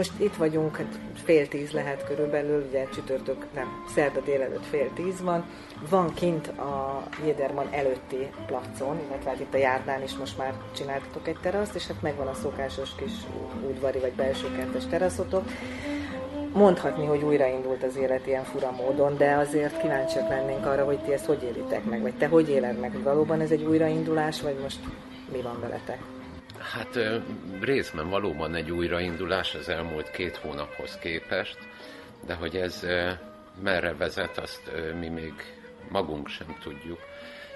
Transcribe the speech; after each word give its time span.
most 0.00 0.20
itt 0.20 0.36
vagyunk, 0.36 0.76
hát 0.76 0.98
fél 1.24 1.48
tíz 1.48 1.70
lehet 1.70 2.06
körülbelül, 2.06 2.66
ugye 2.68 2.88
csütörtök, 2.94 3.46
nem, 3.54 3.84
szerda 3.94 4.20
délelőtt 4.20 4.64
fél 4.64 4.90
tíz 4.94 5.20
van. 5.22 5.44
Van 5.90 6.14
kint 6.14 6.46
a 6.46 7.02
Jéderman 7.24 7.68
előtti 7.70 8.30
placon, 8.46 9.00
illetve 9.06 9.30
hát 9.30 9.40
itt 9.40 9.54
a 9.54 9.56
járdán 9.56 10.02
is 10.02 10.16
most 10.16 10.38
már 10.38 10.54
csináltatok 10.76 11.28
egy 11.28 11.36
teraszt, 11.42 11.74
és 11.74 11.86
hát 11.86 12.02
megvan 12.02 12.26
a 12.26 12.34
szokásos 12.34 12.94
kis 12.94 13.12
udvari 13.68 13.98
vagy 13.98 14.12
belsőkertes 14.12 14.86
teraszotok 14.86 15.44
mondhatni, 16.52 17.06
hogy 17.06 17.22
újraindult 17.22 17.82
az 17.82 17.96
élet 17.96 18.26
ilyen 18.26 18.44
fura 18.44 18.70
módon, 18.70 19.16
de 19.16 19.34
azért 19.34 19.80
kíváncsiak 19.80 20.28
lennénk 20.28 20.66
arra, 20.66 20.84
hogy 20.84 20.98
ti 20.98 21.12
ezt 21.12 21.26
hogy 21.26 21.42
élitek 21.42 21.84
meg, 21.84 22.00
vagy 22.00 22.14
te 22.14 22.26
hogy 22.26 22.48
éled 22.48 22.78
meg, 22.78 23.02
valóban 23.02 23.40
ez 23.40 23.50
egy 23.50 23.62
újraindulás, 23.62 24.42
vagy 24.42 24.58
most 24.62 24.80
mi 25.32 25.40
van 25.40 25.60
veletek? 25.60 26.19
Hát 26.60 26.98
részben 27.60 28.08
valóban 28.08 28.54
egy 28.54 28.70
újraindulás 28.70 29.54
az 29.54 29.68
elmúlt 29.68 30.10
két 30.10 30.36
hónaphoz 30.36 30.98
képest, 30.98 31.58
de 32.26 32.34
hogy 32.34 32.56
ez 32.56 32.86
merre 33.62 33.94
vezet, 33.94 34.38
azt 34.38 34.70
mi 34.98 35.08
még 35.08 35.32
magunk 35.88 36.28
sem 36.28 36.56
tudjuk. 36.62 36.98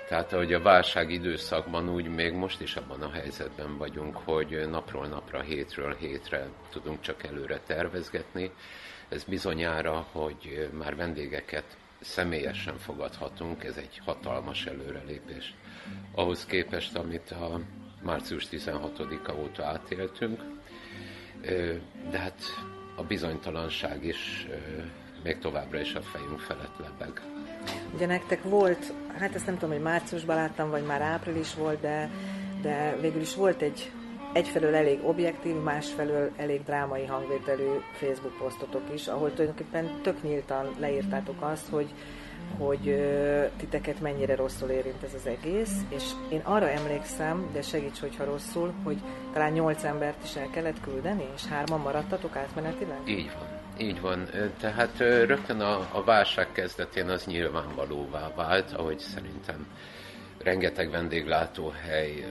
Tehát, 0.09 0.32
ahogy 0.32 0.52
a 0.52 0.62
válság 0.62 1.10
időszakban, 1.10 1.88
úgy 1.88 2.09
még 2.09 2.32
most 2.32 2.60
is 2.60 2.77
abban 2.77 3.02
a 3.02 3.10
helyzetben 3.10 3.79
vagyunk, 3.79 4.16
hogy 4.16 4.69
napról 4.70 5.07
napra, 5.07 5.41
hétről 5.41 5.95
hétre 5.95 6.46
tudunk 6.71 7.01
csak 7.01 7.23
előre 7.24 7.60
tervezgetni. 7.66 8.51
Ez 9.09 9.24
bizonyára, 9.24 10.07
hogy 10.12 10.68
már 10.73 10.96
vendégeket 10.96 11.77
személyesen 12.01 12.79
fogadhatunk, 12.79 13.65
ez 13.65 13.77
egy 13.77 14.01
hatalmas 14.05 14.66
előrelépés. 14.66 15.55
Ahhoz 16.15 16.46
képest, 16.46 16.96
amit 16.96 17.30
a 17.30 17.60
március 18.05 18.47
16-a 18.51 19.33
óta 19.33 19.65
átéltünk, 19.65 20.43
de 22.11 22.19
hát 22.19 22.43
a 22.97 23.03
bizonytalanság 23.03 24.05
is 24.05 24.47
még 25.23 25.39
továbbra 25.39 25.80
is 25.80 25.95
a 25.95 26.03
fejünk 26.03 26.41
felett 26.41 26.79
lebeg. 26.79 27.21
Ugye 27.95 28.07
nektek 28.07 28.43
volt, 28.43 28.93
hát 29.19 29.35
ezt 29.35 29.46
nem 29.46 29.55
tudom, 29.55 29.74
hogy 29.74 29.83
márciusban 29.83 30.37
láttam, 30.37 30.71
vagy 30.71 30.85
már 30.85 31.01
április 31.01 31.55
volt, 31.55 31.80
de, 31.80 32.11
de 32.63 32.96
végül 33.01 33.21
is 33.21 33.35
volt 33.35 33.63
egy 33.63 33.91
egyfelől 34.33 34.74
elég 34.74 34.99
objektív, 35.05 35.55
másfelől 35.55 36.30
elég 36.37 36.63
drámai 36.65 37.07
hangvételű 37.07 37.68
Facebook 37.93 38.37
posztotok 38.39 38.83
is, 38.95 39.07
ahol 39.07 39.33
tulajdonképpen 39.33 40.01
tök 40.02 40.23
nyíltan 40.23 40.74
leírtátok 40.79 41.43
azt, 41.43 41.68
hogy, 41.68 41.87
hogy 42.59 43.10
titeket 43.56 44.00
mennyire 44.00 44.34
rosszul 44.34 44.68
érint 44.68 45.02
ez 45.02 45.14
az 45.14 45.26
egész, 45.26 45.80
és 45.88 46.02
én 46.28 46.40
arra 46.40 46.70
emlékszem, 46.70 47.48
de 47.52 47.62
segíts, 47.62 48.00
hogyha 48.00 48.24
rosszul, 48.24 48.73
hogy 48.82 48.98
talán 49.32 49.52
nyolc 49.52 49.84
embert 49.84 50.24
is 50.24 50.37
el 50.37 50.50
kellett 50.50 50.80
küldeni, 50.80 51.24
és 51.34 51.46
hárman 51.46 51.80
maradtatok 51.80 52.37
átmenetileg? 52.37 52.98
Így 53.06 53.30
van. 53.38 53.48
Így 53.78 54.00
van. 54.00 54.28
Tehát 54.60 54.98
rögtön 54.98 55.60
a, 55.60 55.88
a 55.92 56.04
válság 56.04 56.52
kezdetén 56.52 57.09
az 57.09 57.24
nyilvánvalóvá 57.24 58.32
vált, 58.34 58.72
ahogy 58.72 58.98
szerintem 58.98 59.66
rengeteg 60.42 60.90
vendéglátóhely 60.90 62.24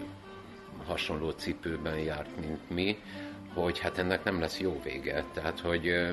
hasonló 0.86 1.30
cipőben 1.30 1.98
járt, 1.98 2.40
mint 2.40 2.70
mi, 2.70 2.98
hogy 3.54 3.80
hát 3.80 3.98
ennek 3.98 4.24
nem 4.24 4.40
lesz 4.40 4.60
jó 4.60 4.82
vége. 4.84 5.24
Tehát, 5.34 5.60
hogy 5.60 6.12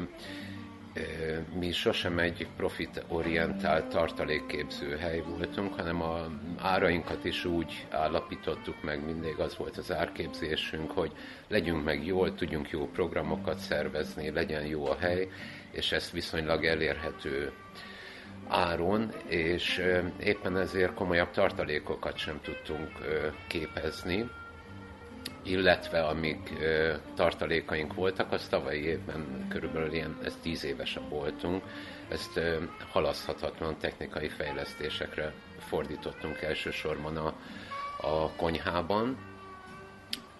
mi 1.58 1.72
sosem 1.72 2.18
egy 2.18 2.46
profitorientált 2.56 3.86
tartalékképző 3.86 4.96
hely 4.96 5.20
voltunk, 5.20 5.74
hanem 5.74 6.02
a 6.02 6.26
árainkat 6.58 7.24
is 7.24 7.44
úgy 7.44 7.86
állapítottuk 7.90 8.82
meg, 8.82 9.04
mindig 9.04 9.38
az 9.38 9.56
volt 9.56 9.76
az 9.76 9.92
árképzésünk, 9.92 10.90
hogy 10.90 11.12
legyünk 11.48 11.84
meg 11.84 12.06
jól, 12.06 12.34
tudjunk 12.34 12.70
jó 12.70 12.86
programokat 12.86 13.58
szervezni, 13.58 14.30
legyen 14.30 14.66
jó 14.66 14.86
a 14.86 14.96
hely, 15.00 15.28
és 15.70 15.92
ezt 15.92 16.10
viszonylag 16.10 16.64
elérhető 16.64 17.52
áron, 18.48 19.12
és 19.26 19.82
éppen 20.20 20.56
ezért 20.56 20.94
komolyabb 20.94 21.30
tartalékokat 21.30 22.16
sem 22.16 22.40
tudtunk 22.42 22.90
képezni, 23.46 24.30
illetve 25.42 26.02
amik 26.02 26.52
tartalékaink 27.14 27.94
voltak, 27.94 28.32
az 28.32 28.48
tavalyi 28.48 28.82
évben 28.82 29.46
körülbelül 29.48 29.92
ilyen, 29.92 30.18
ez 30.24 30.36
tíz 30.42 30.64
évesebb 30.64 31.08
voltunk, 31.08 31.62
ezt 32.08 32.36
ö, 32.36 32.56
halaszthatatlan 32.92 33.76
technikai 33.78 34.28
fejlesztésekre 34.28 35.32
fordítottunk 35.58 36.42
elsősorban 36.42 37.16
a, 37.16 37.34
a 38.00 38.30
konyhában, 38.36 39.18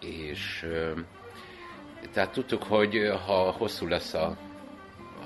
és 0.00 0.66
tehát 2.12 2.32
tudtuk, 2.32 2.62
hogy 2.62 3.12
ha 3.27 3.50
hosszú 3.50 3.87
lesz 3.87 4.15
a, 4.15 4.37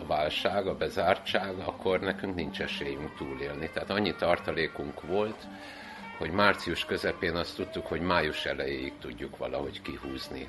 a 0.01 0.07
válság, 0.07 0.67
a 0.67 0.77
bezártság, 0.77 1.59
akkor 1.59 2.01
nekünk 2.01 2.35
nincs 2.35 2.61
esélyünk 2.61 3.15
túlélni. 3.17 3.71
Tehát 3.73 3.91
annyi 3.91 4.15
tartalékunk 4.15 5.01
volt, 5.03 5.47
hogy 6.19 6.31
március 6.31 6.85
közepén 6.85 7.35
azt 7.35 7.57
tudtuk, 7.57 7.87
hogy 7.87 8.01
május 8.01 8.45
elejéig 8.45 8.93
tudjuk 9.01 9.37
valahogy 9.37 9.83
kihúzni. 9.83 10.49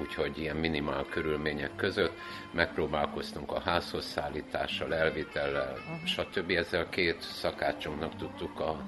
Úgyhogy 0.00 0.38
ilyen 0.38 0.56
minimál 0.56 1.06
körülmények 1.10 1.76
között 1.76 2.18
megpróbálkoztunk 2.52 3.52
a 3.52 3.60
házhoz 3.60 4.04
szállítással, 4.04 4.94
elvitellel, 4.94 5.76
stb. 6.04 6.50
Ezzel 6.50 6.88
két 6.88 7.20
szakácsunknak 7.20 8.16
tudtuk 8.16 8.60
a, 8.60 8.82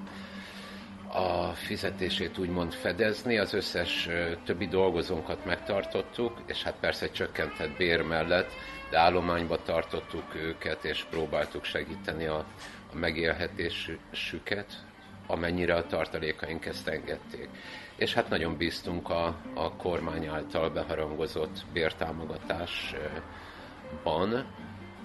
a 1.17 1.53
fizetését 1.53 2.37
úgymond 2.37 2.73
fedezni, 2.73 3.37
az 3.37 3.53
összes 3.53 4.09
többi 4.45 4.67
dolgozónkat 4.67 5.45
megtartottuk, 5.45 6.41
és 6.45 6.63
hát 6.63 6.75
persze 6.79 7.11
csökkentett 7.11 7.77
bér 7.77 8.01
mellett, 8.01 8.51
de 8.89 8.97
állományba 8.97 9.61
tartottuk 9.61 10.35
őket, 10.35 10.85
és 10.85 11.05
próbáltuk 11.09 11.63
segíteni 11.63 12.25
a, 12.25 12.45
a 12.91 12.95
megélhetésüket, 12.95 14.85
amennyire 15.27 15.75
a 15.75 15.85
tartalékaink 15.85 16.65
ezt 16.65 16.87
engedték. 16.87 17.49
És 17.95 18.13
hát 18.13 18.29
nagyon 18.29 18.57
bíztunk 18.57 19.09
a, 19.09 19.35
a 19.53 19.75
kormány 19.75 20.27
által 20.27 20.69
beharangozott 20.69 21.65
bértámogatásban, 21.73 24.45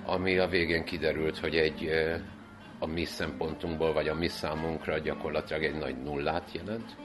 ami 0.04 0.38
a 0.38 0.48
végén 0.48 0.84
kiderült, 0.84 1.38
hogy 1.38 1.56
egy 1.56 1.90
a 2.78 2.86
mi 2.86 3.04
szempontunkból, 3.04 3.92
vagy 3.92 4.08
a 4.08 4.14
mi 4.14 4.28
számunkra 4.28 4.98
gyakorlatilag 4.98 5.64
egy 5.64 5.78
nagy 5.78 6.02
nullát 6.02 6.52
jelent. 6.52 6.96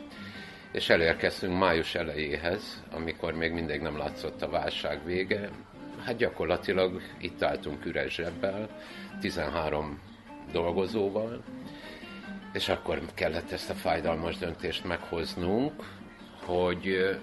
És 0.72 0.90
elérkeztünk 0.90 1.57
május 1.57 1.95
elejéhez, 1.95 2.84
amikor 2.91 3.34
még 3.34 3.51
mindig 3.51 3.81
nem 3.81 3.97
látszott 3.97 4.41
a 4.41 4.50
válság 4.50 5.06
vége. 5.06 5.50
Hát 6.06 6.18
gyakorlatilag 6.18 7.01
itt 7.18 7.44
álltunk 7.44 7.85
üres 7.85 8.13
zsebbel, 8.13 8.69
13 9.19 10.01
dolgozóval, 10.51 11.44
és 12.53 12.69
akkor 12.69 13.02
kellett 13.14 13.52
ezt 13.52 13.69
a 13.69 13.74
fájdalmas 13.74 14.38
döntést 14.38 14.86
meghoznunk, 14.86 15.72
hogy 16.46 17.18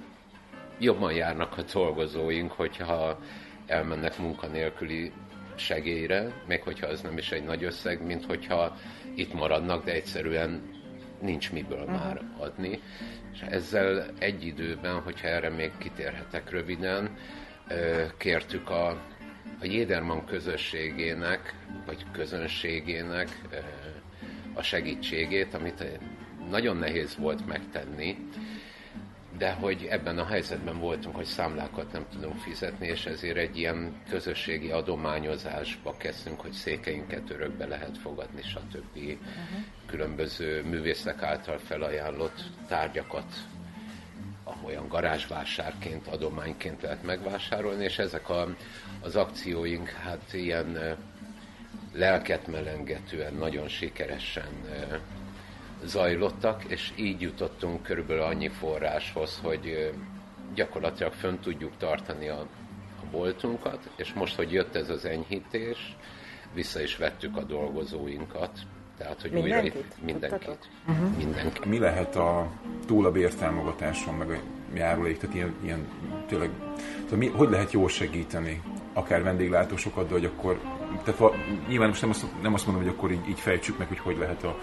jobban 0.78 1.12
járnak 1.12 1.58
a 1.58 1.62
dolgozóink, 1.72 2.52
hogyha 2.52 3.18
elmennek 3.66 4.18
munkanélküli 4.18 5.12
segélyre, 5.54 6.32
még 6.46 6.62
hogyha 6.62 6.86
az 6.86 7.00
nem 7.00 7.18
is 7.18 7.32
egy 7.32 7.44
nagy 7.44 7.64
összeg, 7.64 8.02
mint 8.06 8.24
hogyha 8.24 8.76
itt 9.14 9.32
maradnak, 9.32 9.84
de 9.84 9.92
egyszerűen 9.92 10.78
nincs 11.20 11.52
miből 11.52 11.78
uh-huh. 11.78 11.98
már 11.98 12.20
adni. 12.38 12.80
És 13.32 13.40
ezzel 13.40 14.06
egy 14.18 14.46
időben, 14.46 15.00
hogyha 15.00 15.28
erre 15.28 15.48
még 15.48 15.70
kitérhetek 15.78 16.50
röviden, 16.50 17.16
kértük 18.16 18.70
a, 18.70 18.88
a 19.60 19.64
Jéderman 19.64 20.26
közösségének, 20.26 21.54
vagy 21.86 22.04
közönségének 22.12 23.40
a 24.60 24.62
segítségét, 24.62 25.54
amit 25.54 25.84
nagyon 26.50 26.76
nehéz 26.76 27.16
volt 27.16 27.46
megtenni, 27.46 28.16
de 29.38 29.52
hogy 29.52 29.86
ebben 29.90 30.18
a 30.18 30.24
helyzetben 30.24 30.78
voltunk, 30.78 31.16
hogy 31.16 31.24
számlákat 31.24 31.92
nem 31.92 32.06
tudunk 32.12 32.38
fizetni, 32.38 32.86
és 32.86 33.06
ezért 33.06 33.36
egy 33.36 33.58
ilyen 33.58 34.02
közösségi 34.08 34.70
adományozásba 34.70 35.96
kezdtünk, 35.96 36.40
hogy 36.40 36.52
székeinket 36.52 37.30
örökbe 37.30 37.66
lehet 37.66 37.98
fogadni, 37.98 38.42
stb. 38.42 38.96
Uh-huh. 38.96 39.18
Különböző 39.86 40.62
művészek 40.62 41.22
által 41.22 41.58
felajánlott 41.58 42.42
tárgyakat 42.68 43.34
olyan 44.64 44.88
garázsvásárként, 44.88 46.06
adományként 46.06 46.82
lehet 46.82 47.02
megvásárolni, 47.02 47.84
és 47.84 47.98
ezek 47.98 48.28
a, 48.28 48.54
az 49.00 49.16
akcióink 49.16 49.88
hát 49.88 50.32
ilyen 50.32 50.96
lelket 51.92 52.46
melengetően, 52.46 53.34
nagyon 53.34 53.68
sikeresen 53.68 54.48
zajlottak, 55.84 56.64
és 56.64 56.92
így 56.96 57.20
jutottunk 57.20 57.82
körülbelül 57.82 58.22
annyi 58.22 58.48
forráshoz, 58.48 59.38
hogy 59.42 59.92
gyakorlatilag 60.54 61.12
fönn 61.12 61.38
tudjuk 61.40 61.72
tartani 61.76 62.28
a, 62.28 62.40
a 63.00 63.04
boltunkat, 63.10 63.90
és 63.96 64.12
most, 64.12 64.36
hogy 64.36 64.52
jött 64.52 64.74
ez 64.74 64.90
az 64.90 65.04
enyhítés, 65.04 65.96
vissza 66.54 66.80
is 66.80 66.96
vettük 66.96 67.36
a 67.36 67.42
dolgozóinkat, 67.42 68.58
tehát, 68.98 69.20
hogy 69.20 69.30
mindenkit? 69.30 69.74
újra 69.74 69.86
itt 69.86 70.04
mindenkit. 70.04 70.68
Uh-huh. 70.88 71.16
mindenkit. 71.16 71.64
Mi 71.64 71.78
lehet 71.78 72.16
a 72.16 72.50
túl 72.86 73.06
a 73.06 73.10
bértámogatáson, 73.10 74.14
meg 74.14 74.30
a 74.30 74.36
járulék, 74.74 75.18
tehát 75.18 75.36
ilyen, 75.36 75.54
ilyen 75.62 75.88
tényleg, 76.26 76.50
tehát 76.76 77.16
mi, 77.16 77.26
hogy 77.26 77.50
lehet 77.50 77.72
jól 77.72 77.88
segíteni 77.88 78.62
akár 78.92 79.22
vendéglátósokat, 79.22 80.06
de 80.06 80.12
hogy 80.12 80.24
akkor, 80.24 80.60
tehát 81.04 81.34
nyilván 81.68 81.88
most 81.88 82.00
nem 82.00 82.10
azt, 82.10 82.24
nem 82.42 82.54
azt 82.54 82.66
mondom, 82.66 82.84
hogy 82.84 82.92
akkor 82.96 83.10
így, 83.10 83.28
így 83.28 83.40
fejtsük 83.40 83.78
meg, 83.78 83.88
hogy 83.88 83.98
hogy 83.98 84.18
lehet 84.18 84.44
a, 84.44 84.56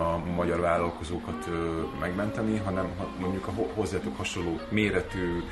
a 0.00 0.18
magyar 0.34 0.60
vállalkozókat 0.60 1.46
ö, 1.48 1.82
megmenteni, 2.00 2.58
hanem 2.58 2.88
ha 2.98 3.08
mondjuk 3.20 3.46
a 3.46 3.52
hozzátok 3.74 4.16
hasonló 4.16 4.60
méretű, 4.68 5.42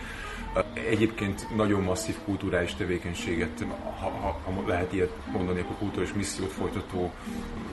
Egyébként 0.74 1.56
nagyon 1.56 1.82
masszív 1.82 2.16
kulturális 2.24 2.74
tevékenységet, 2.74 3.66
ha, 4.00 4.08
ha, 4.08 4.40
ha 4.44 4.66
lehet 4.66 4.92
ilyet 4.92 5.12
mondani, 5.32 5.60
akkor 5.60 5.76
kulturális 5.78 6.14
missziót 6.14 6.52
folytató 6.52 7.10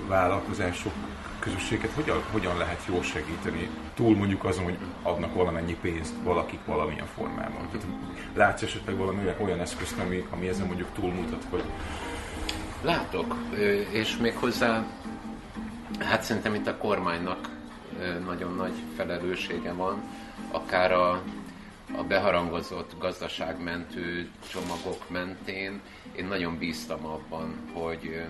vállalkozások 0.07 0.93
közösséget 1.39 1.91
hogyan, 1.91 2.23
hogyan 2.31 2.57
lehet 2.57 2.85
jól 2.89 3.03
segíteni? 3.03 3.69
Túl 3.93 4.15
mondjuk 4.15 4.43
azon, 4.43 4.63
hogy 4.63 4.77
adnak 5.01 5.33
valamennyi 5.33 5.75
pénzt 5.81 6.13
valakik 6.23 6.59
valamilyen 6.65 7.05
formában. 7.05 7.67
Tehát 7.71 7.87
látsz 8.33 8.61
esetleg 8.61 8.97
valami 8.97 9.19
olyan, 9.39 9.59
eszközt, 9.59 9.99
ami, 9.99 10.25
ami 10.29 10.47
ezen 10.47 10.67
mondjuk 10.67 10.89
túlmutat, 10.93 11.45
hogy... 11.49 11.63
Látok, 12.81 13.35
és 13.91 14.17
még 14.17 14.35
hozzá, 14.35 14.85
hát 15.99 16.23
szerintem 16.23 16.53
itt 16.53 16.67
a 16.67 16.77
kormánynak 16.77 17.49
nagyon 18.25 18.55
nagy 18.55 18.73
felelőssége 18.95 19.73
van, 19.73 20.01
akár 20.51 20.91
a, 20.91 21.11
a 21.97 22.03
beharangozott 22.07 22.91
gazdaságmentő 22.99 24.29
csomagok 24.51 25.09
mentén. 25.09 25.81
Én 26.15 26.25
nagyon 26.25 26.57
bíztam 26.57 27.05
abban, 27.05 27.55
hogy 27.73 28.25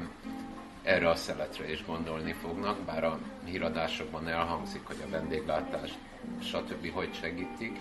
erre 0.83 1.09
a 1.09 1.15
szeletre 1.15 1.71
is 1.71 1.85
gondolni 1.85 2.33
fognak, 2.41 2.77
bár 2.79 3.03
a 3.03 3.19
híradásokban 3.45 4.27
elhangzik, 4.27 4.81
hogy 4.83 5.03
a 5.05 5.09
vendéglátás 5.09 5.91
stb. 6.43 6.91
hogy 6.93 7.09
segítik, 7.19 7.77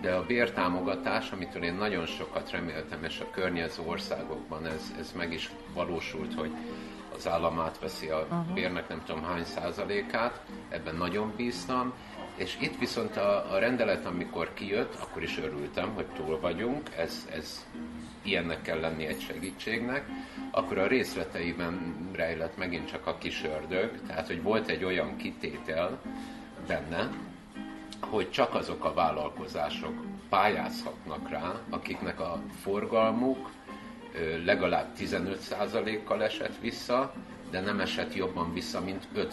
de 0.00 0.12
a 0.12 0.26
bértámogatás, 0.26 1.30
amitől 1.30 1.62
én 1.62 1.74
nagyon 1.74 2.06
sokat 2.06 2.50
reméltem, 2.50 3.04
és 3.04 3.20
a 3.20 3.30
környező 3.30 3.82
országokban 3.86 4.66
ez, 4.66 4.94
ez 4.98 5.12
meg 5.16 5.32
is 5.32 5.50
valósult, 5.74 6.34
hogy 6.34 6.50
az 7.16 7.28
állam 7.28 7.60
átveszi 7.60 8.08
a 8.08 8.20
uh-huh. 8.20 8.54
bérnek 8.54 8.88
nem 8.88 9.02
tudom 9.06 9.22
hány 9.22 9.44
százalékát, 9.44 10.40
ebben 10.68 10.96
nagyon 10.96 11.32
bíztam, 11.36 11.92
és 12.36 12.56
itt 12.60 12.78
viszont 12.78 13.16
a, 13.16 13.52
a 13.52 13.58
rendelet, 13.58 14.06
amikor 14.06 14.54
kijött, 14.54 14.94
akkor 14.94 15.22
is 15.22 15.38
örültem, 15.38 15.94
hogy 15.94 16.06
túl 16.06 16.40
vagyunk, 16.40 16.90
ez, 16.96 17.28
ez 17.32 17.66
ilyennek 18.22 18.62
kell 18.62 18.80
lenni 18.80 19.06
egy 19.06 19.20
segítségnek, 19.20 20.06
akkor 20.50 20.78
a 20.78 20.86
részleteiben 20.86 21.96
rejlett 22.12 22.56
megint 22.56 22.90
csak 22.90 23.06
a 23.06 23.18
kis 23.18 23.44
ördög, 23.44 24.00
tehát 24.06 24.26
hogy 24.26 24.42
volt 24.42 24.68
egy 24.68 24.84
olyan 24.84 25.16
kitétel 25.16 26.00
benne, 26.66 27.10
hogy 28.04 28.30
csak 28.30 28.54
azok 28.54 28.84
a 28.84 28.94
vállalkozások 28.94 30.04
pályázhatnak 30.28 31.28
rá, 31.30 31.52
akiknek 31.70 32.20
a 32.20 32.42
forgalmuk 32.62 33.50
legalább 34.44 34.86
15%-kal 34.98 36.22
esett 36.22 36.58
vissza, 36.60 37.12
de 37.50 37.60
nem 37.60 37.80
esett 37.80 38.14
jobban 38.14 38.52
vissza, 38.52 38.80
mint 38.80 39.08
50%. 39.16 39.28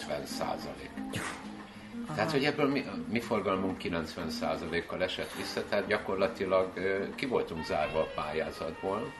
Tehát, 2.14 2.30
hogy 2.30 2.44
ebből 2.44 2.68
mi, 2.68 2.84
mi 3.10 3.20
forgalmunk 3.20 3.80
90%-kal 3.82 5.02
esett 5.02 5.34
vissza, 5.36 5.64
tehát 5.68 5.86
gyakorlatilag 5.86 6.72
ki 7.14 7.26
voltunk 7.26 7.64
zárva 7.64 8.00
a 8.00 8.12
pályázatból. 8.14 9.12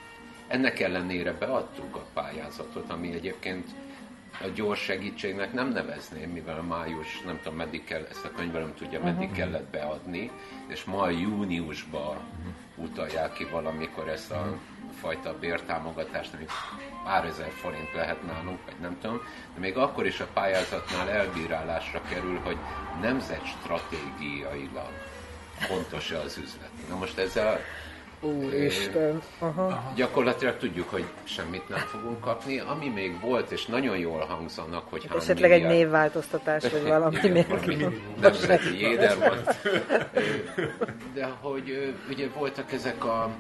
Ennek 0.49 0.81
ellenére 0.81 1.33
beadtuk 1.33 1.97
a 1.97 2.07
pályázatot, 2.13 2.91
ami 2.91 3.13
egyébként 3.13 3.69
a 4.41 4.47
gyors 4.55 4.81
segítségnek 4.81 5.53
nem 5.53 5.69
nevezném, 5.69 6.31
mivel 6.31 6.63
május, 6.63 7.21
nem 7.25 7.39
tudom 7.43 7.59
meddig 7.59 7.85
kell, 7.85 8.07
ezt 8.11 8.25
a 8.25 8.31
könyvelem 8.31 8.75
tudja, 8.75 9.03
meddig 9.03 9.31
uh-huh. 9.31 9.37
kellett 9.37 9.71
beadni, 9.71 10.31
és 10.67 10.85
majd 10.85 11.21
júniusban 11.21 12.17
uh-huh. 12.17 12.91
utalják 12.91 13.33
ki 13.33 13.45
valamikor 13.45 14.09
ezt 14.09 14.31
a 14.31 14.59
fajta 15.01 15.39
bértámogatást, 15.39 16.35
ami 16.35 16.45
pár 17.05 17.25
ezer 17.25 17.51
forint 17.51 17.93
lehet 17.95 18.27
nálunk, 18.27 18.59
vagy 18.65 18.75
nem 18.81 18.99
tudom, 19.01 19.21
de 19.55 19.61
még 19.61 19.77
akkor 19.77 20.07
is 20.07 20.21
a 20.21 20.27
pályázatnál 20.33 21.11
elbírálásra 21.11 22.03
kerül, 22.09 22.39
hogy 22.39 22.57
nemzet 23.01 23.47
stratégiailag 23.47 24.91
fontos-e 25.59 26.19
az 26.19 26.37
üzlet. 26.37 26.71
Na 26.89 26.97
most 26.97 27.19
ezzel 27.19 27.61
Úristen. 28.23 29.23
Aha. 29.39 29.93
Gyakorlatilag 29.95 30.57
tudjuk, 30.57 30.89
hogy 30.89 31.05
semmit 31.25 31.69
nem 31.69 31.79
fogunk 31.79 32.21
kapni. 32.21 32.59
Ami 32.59 32.89
még 32.89 33.21
volt, 33.21 33.51
és 33.51 33.67
nagyon 33.67 33.97
jól 33.99 34.25
hangzanak, 34.29 34.85
hogy 34.91 35.07
hány 35.09 35.19
Esetleg 35.19 35.51
milliárd... 35.51 35.73
egy 35.73 35.79
névváltoztatás, 35.79 36.63
vagy 36.63 36.83
valami 36.97 37.19
nélkül. 37.23 38.03
Nemzeti 38.21 38.79
jéder 38.79 39.19
volt. 39.19 39.57
De 41.15 41.27
hogy 41.41 41.95
ugye 42.09 42.29
voltak 42.29 42.73
ezek 42.73 43.05
a 43.05 43.31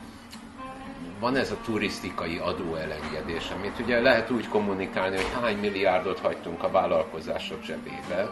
van 1.20 1.36
ez 1.36 1.50
a 1.50 1.56
turisztikai 1.64 2.38
adóelengedés, 2.38 3.50
amit 3.50 3.78
ugye 3.78 4.00
lehet 4.00 4.30
úgy 4.30 4.48
kommunikálni, 4.48 5.16
hogy 5.16 5.30
hány 5.42 5.56
milliárdot 5.56 6.18
hagytunk 6.18 6.62
a 6.62 6.70
vállalkozások 6.70 7.62
zsebébe. 7.62 8.30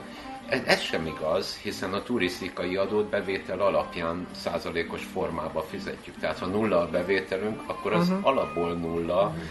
Ez, 0.51 0.81
sem 0.81 1.07
igaz, 1.07 1.57
hiszen 1.57 1.95
a 1.95 2.03
turisztikai 2.03 2.77
adót 2.77 3.09
bevétel 3.09 3.61
alapján 3.61 4.27
százalékos 4.35 5.05
formába 5.05 5.63
fizetjük. 5.63 6.17
Tehát 6.17 6.39
ha 6.39 6.47
nulla 6.47 6.81
a 6.81 6.91
bevételünk, 6.91 7.61
akkor 7.67 7.93
az 7.93 8.09
uh-huh. 8.09 8.27
alapból 8.27 8.73
nulla. 8.73 9.23
Uh-huh. 9.23 9.43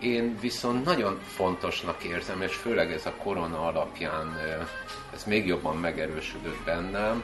Én 0.00 0.38
viszont 0.40 0.84
nagyon 0.84 1.18
fontosnak 1.26 2.04
érzem, 2.04 2.42
és 2.42 2.54
főleg 2.54 2.92
ez 2.92 3.06
a 3.06 3.14
korona 3.22 3.66
alapján 3.66 4.38
ez 5.14 5.24
még 5.24 5.46
jobban 5.46 5.76
megerősödött 5.76 6.64
bennem, 6.64 7.22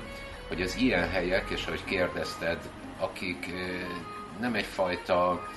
hogy 0.48 0.62
az 0.62 0.76
ilyen 0.76 1.08
helyek, 1.10 1.50
és 1.50 1.66
ahogy 1.66 1.84
kérdezted, 1.84 2.58
akik 2.98 3.52
nem 4.40 4.54
egyfajta, 4.54 5.48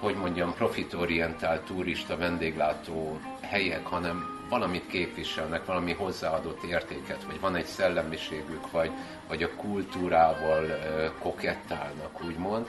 hogy 0.00 0.14
mondjam, 0.14 0.54
profitorientált 0.54 1.62
turista 1.62 2.16
vendéglátó 2.16 3.20
helyek, 3.40 3.86
hanem 3.86 4.39
valamit 4.50 4.86
képviselnek, 4.86 5.64
valami 5.64 5.92
hozzáadott 5.92 6.62
értéket, 6.62 7.24
vagy 7.24 7.40
van 7.40 7.56
egy 7.56 7.66
szellemiségük, 7.66 8.70
vagy, 8.70 8.90
vagy 9.28 9.42
a 9.42 9.54
kultúrával 9.56 10.66
kokettálnak, 11.18 12.24
úgymond. 12.24 12.66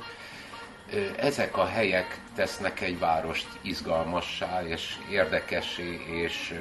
Ezek 1.18 1.58
a 1.58 1.66
helyek 1.66 2.20
tesznek 2.36 2.82
egy 2.82 3.00
várost 3.00 3.48
izgalmassá 3.62 4.64
és 4.64 4.98
érdekessé, 5.10 6.02
és 6.08 6.60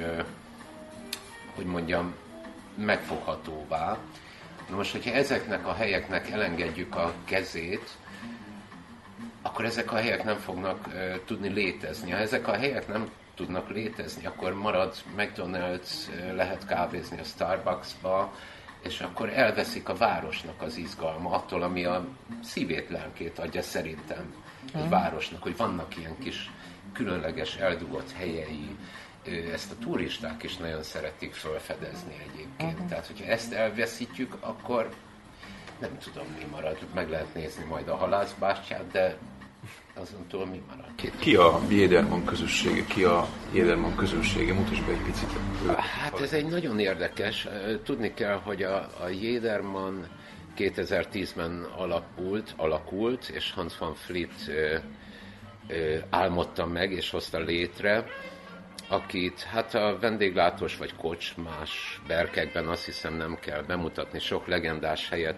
hogy 1.55 1.65
mondjam, 1.65 2.15
megfoghatóvá. 2.75 3.97
Na 4.69 4.75
most, 4.75 4.91
hogyha 4.91 5.11
ezeknek 5.11 5.67
a 5.67 5.73
helyeknek 5.73 6.29
elengedjük 6.29 6.95
a 6.95 7.13
kezét, 7.25 7.89
akkor 9.41 9.65
ezek 9.65 9.91
a 9.91 9.95
helyek 9.95 10.23
nem 10.23 10.37
fognak 10.37 10.87
uh, 10.87 11.15
tudni 11.25 11.47
létezni. 11.47 12.11
Ha 12.11 12.17
ezek 12.17 12.47
a 12.47 12.53
helyek 12.55 12.87
nem 12.87 13.09
tudnak 13.35 13.69
létezni, 13.69 14.25
akkor 14.25 14.53
marad 14.53 14.95
McDonald's, 15.17 15.91
lehet 16.35 16.65
kávézni 16.65 17.19
a 17.19 17.23
Starbucksba, 17.23 18.33
és 18.83 18.99
akkor 18.99 19.29
elveszik 19.29 19.89
a 19.89 19.95
városnak 19.95 20.61
az 20.61 20.77
izgalma 20.77 21.29
attól, 21.29 21.61
ami 21.61 21.85
a 21.85 22.05
szívét, 22.43 22.89
lelkét 22.89 23.39
adja 23.39 23.61
szerintem 23.61 24.33
egy 24.73 24.89
városnak, 24.89 25.43
hogy 25.43 25.57
vannak 25.57 25.97
ilyen 25.97 26.17
kis 26.19 26.51
különleges, 26.93 27.55
eldugott 27.55 28.11
helyei, 28.11 28.75
ezt 29.53 29.71
a 29.71 29.75
turisták 29.79 30.43
is 30.43 30.57
nagyon 30.57 30.83
szeretik 30.83 31.33
felfedezni 31.33 32.13
egyébként. 32.31 32.73
Uh-huh. 32.73 32.87
Tehát, 32.87 33.07
hogyha 33.07 33.25
ezt 33.25 33.53
elveszítjük, 33.53 34.37
akkor 34.39 34.93
nem 35.79 35.97
tudom, 35.97 36.25
mi 36.37 36.45
marad. 36.51 36.77
Meg 36.93 37.09
lehet 37.09 37.33
nézni 37.33 37.63
majd 37.63 37.87
a 37.87 37.95
halászbástyát, 37.95 38.91
de 38.91 39.17
azon 39.95 40.27
túl 40.27 40.45
mi 40.45 40.61
marad? 40.69 41.17
Ki, 41.19 41.35
a 41.35 41.59
Jéderman 41.69 42.25
közössége? 42.25 42.85
Ki 42.85 43.03
a 43.03 43.27
Jéderman 43.53 43.95
közössége? 43.95 44.53
Mutasd 44.53 44.85
be 44.85 44.91
egy 44.91 45.01
picit. 45.01 45.29
Hát 45.77 46.19
ez 46.19 46.33
egy 46.33 46.45
nagyon 46.45 46.79
érdekes. 46.79 47.47
Tudni 47.83 48.13
kell, 48.13 48.35
hogy 48.35 48.63
a, 48.63 48.75
a 48.77 49.07
Jéderman 49.07 50.07
2010-ben 50.57 51.67
alakult, 51.77 52.53
alakult, 52.57 53.27
és 53.27 53.51
Hans 53.51 53.77
van 53.77 53.95
ö, 54.47 54.77
ö, 55.67 55.97
álmodta 56.09 56.65
meg, 56.65 56.91
és 56.91 57.09
hozta 57.09 57.39
létre, 57.39 58.05
akit 58.87 59.41
hát 59.41 59.75
a 59.75 59.97
vendéglátós 59.99 60.77
vagy 60.77 60.95
kocsmás 60.95 62.01
berkekben 62.07 62.67
azt 62.67 62.85
hiszem 62.85 63.13
nem 63.13 63.37
kell 63.39 63.61
bemutatni, 63.61 64.19
sok 64.19 64.47
legendás 64.47 65.09
helyet 65.09 65.35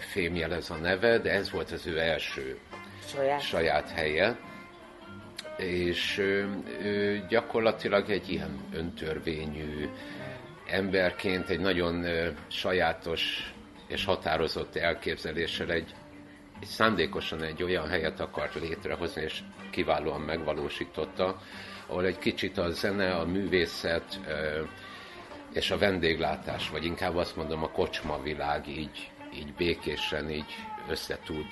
fémjelez 0.00 0.70
a 0.70 0.74
neve, 0.74 1.18
de 1.18 1.30
ez 1.30 1.50
volt 1.50 1.70
az 1.70 1.86
ő 1.86 1.98
első 1.98 2.58
saját, 3.06 3.40
saját 3.40 3.90
helye. 3.90 4.38
És 5.56 6.18
ő 6.82 7.24
gyakorlatilag 7.28 8.10
egy 8.10 8.30
ilyen 8.30 8.58
öntörvényű 8.72 9.88
emberként 10.66 11.48
egy 11.48 11.60
nagyon 11.60 12.06
sajátos 12.48 13.52
és 13.86 14.04
határozott 14.04 14.76
elképzeléssel 14.76 15.70
egy, 15.70 15.94
egy 16.60 16.66
szándékosan 16.66 17.42
egy 17.42 17.62
olyan 17.62 17.88
helyet 17.88 18.20
akart 18.20 18.54
létrehozni, 18.54 19.22
és 19.22 19.40
kiválóan 19.70 20.20
megvalósította, 20.20 21.40
ahol 21.86 22.04
egy 22.04 22.18
kicsit 22.18 22.58
a 22.58 22.70
zene, 22.70 23.14
a 23.14 23.26
művészet, 23.26 24.20
és 25.52 25.70
a 25.70 25.78
vendéglátás, 25.78 26.70
vagy 26.70 26.84
inkább 26.84 27.16
azt 27.16 27.36
mondom 27.36 27.62
a 27.62 27.70
kocsma 27.70 28.22
világ 28.22 28.68
így, 28.68 29.10
így 29.34 29.54
békésen 29.54 30.30
így 30.30 30.54
össze 30.88 31.18
tud 31.24 31.46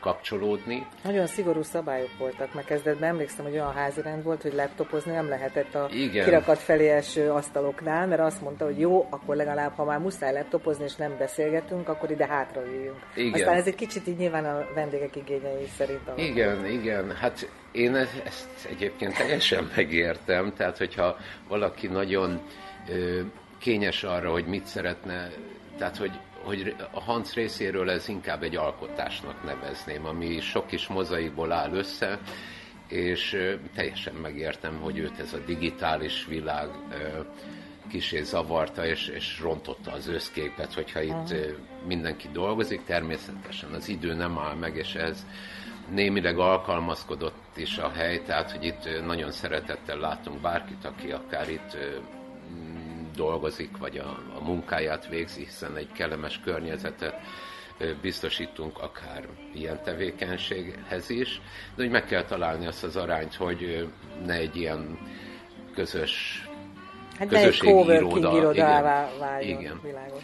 kapcsolódni. 0.00 0.86
Nagyon 1.02 1.26
szigorú 1.26 1.62
szabályok 1.62 2.10
voltak, 2.18 2.54
mert 2.54 2.66
kezdetben 2.66 3.08
emlékszem, 3.08 3.44
hogy 3.44 3.54
olyan 3.54 3.72
házirend 3.72 4.22
volt, 4.22 4.42
hogy 4.42 4.52
laptopozni 4.54 5.12
nem 5.12 5.28
lehetett 5.28 5.74
a 5.74 5.88
Igen. 5.92 6.24
kirakat 6.24 6.58
felé 6.58 6.88
eső 6.88 7.30
asztaloknál, 7.30 8.06
mert 8.06 8.20
azt 8.20 8.40
mondta, 8.40 8.64
hogy 8.64 8.78
jó, 8.78 9.06
akkor 9.10 9.36
legalább, 9.36 9.72
ha 9.74 9.84
már 9.84 9.98
muszáj 9.98 10.32
laptopozni 10.32 10.84
és 10.84 10.94
nem 10.94 11.16
beszélgetünk, 11.18 11.88
akkor 11.88 12.10
ide 12.10 12.26
hátra 12.26 12.66
üljünk. 12.66 12.98
Igen. 13.14 13.32
Aztán 13.32 13.56
ez 13.56 13.66
egy 13.66 13.74
kicsit 13.74 14.06
így 14.06 14.16
nyilván 14.16 14.44
a 14.44 14.66
vendégek 14.74 15.16
igényei 15.16 15.66
szerint 15.76 16.00
alakul. 16.06 16.24
Igen, 16.24 16.66
igen. 16.66 17.16
Hát 17.16 17.50
én 17.72 17.94
ezt 18.24 18.68
egyébként 18.70 19.16
teljesen 19.16 19.70
megértem, 19.76 20.52
tehát 20.56 20.78
hogyha 20.78 21.16
valaki 21.48 21.86
nagyon 21.86 22.40
ö, 22.88 23.20
kényes 23.58 24.02
arra, 24.02 24.30
hogy 24.30 24.46
mit 24.46 24.66
szeretne, 24.66 25.30
tehát 25.78 25.96
hogy 25.96 26.12
hogy 26.42 26.74
a 26.90 27.00
Hans 27.00 27.34
részéről 27.34 27.90
ez 27.90 28.08
inkább 28.08 28.42
egy 28.42 28.56
alkotásnak 28.56 29.44
nevezném, 29.44 30.06
ami 30.06 30.40
sok 30.40 30.66
kis 30.66 30.86
mozaikból 30.86 31.52
áll 31.52 31.72
össze, 31.72 32.18
és 32.88 33.36
teljesen 33.74 34.14
megértem, 34.14 34.80
hogy 34.80 34.98
őt 34.98 35.18
ez 35.18 35.32
a 35.32 35.38
digitális 35.46 36.26
világ 36.26 36.68
kisé 37.88 38.22
zavarta, 38.22 38.86
és, 38.86 39.06
és 39.06 39.40
rontotta 39.40 39.92
az 39.92 40.08
összképet, 40.08 40.74
hogyha 40.74 41.00
itt 41.00 41.34
mindenki 41.86 42.28
dolgozik, 42.32 42.84
természetesen 42.84 43.72
az 43.72 43.88
idő 43.88 44.14
nem 44.14 44.38
áll 44.38 44.54
meg, 44.54 44.76
és 44.76 44.94
ez 44.94 45.26
némileg 45.90 46.38
alkalmazkodott 46.38 47.56
is 47.56 47.78
a 47.78 47.88
hely, 47.88 48.22
tehát 48.22 48.50
hogy 48.50 48.64
itt 48.64 49.04
nagyon 49.06 49.30
szeretettel 49.30 49.98
látunk 49.98 50.40
bárkit, 50.40 50.84
aki 50.84 51.10
akár 51.10 51.50
itt 51.50 51.76
dolgozik, 53.18 53.76
vagy 53.76 53.96
a, 53.96 54.18
a 54.38 54.44
munkáját 54.44 55.08
végzi, 55.08 55.44
hiszen 55.44 55.76
egy 55.76 55.92
kellemes 55.92 56.40
környezetet 56.44 57.14
biztosítunk 58.00 58.78
akár 58.78 59.26
ilyen 59.54 59.82
tevékenységhez 59.82 61.10
is, 61.10 61.40
de 61.74 61.82
hogy 61.82 61.90
meg 61.90 62.04
kell 62.04 62.24
találni 62.24 62.66
azt 62.66 62.84
az 62.84 62.96
arányt, 62.96 63.34
hogy 63.34 63.88
ne 64.26 64.34
egy 64.34 64.56
ilyen 64.56 64.98
közös 65.74 66.46
hát 67.18 67.28
közösségi 67.28 67.92
iroda, 67.92 68.36
irodává 68.36 69.08
váljon, 69.18 69.60
igen. 69.60 69.80
világos. 69.82 70.22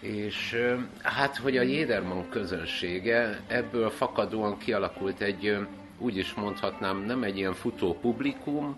És 0.00 0.56
hát, 1.02 1.36
hogy 1.36 1.56
a 1.56 1.62
Jéderman 1.62 2.28
közönsége 2.28 3.40
ebből 3.46 3.90
fakadóan 3.90 4.58
kialakult 4.58 5.20
egy, 5.20 5.56
úgy 5.98 6.16
is 6.16 6.34
mondhatnám, 6.34 7.04
nem 7.04 7.22
egy 7.22 7.36
ilyen 7.36 7.54
futó 7.54 7.98
publikum, 8.00 8.76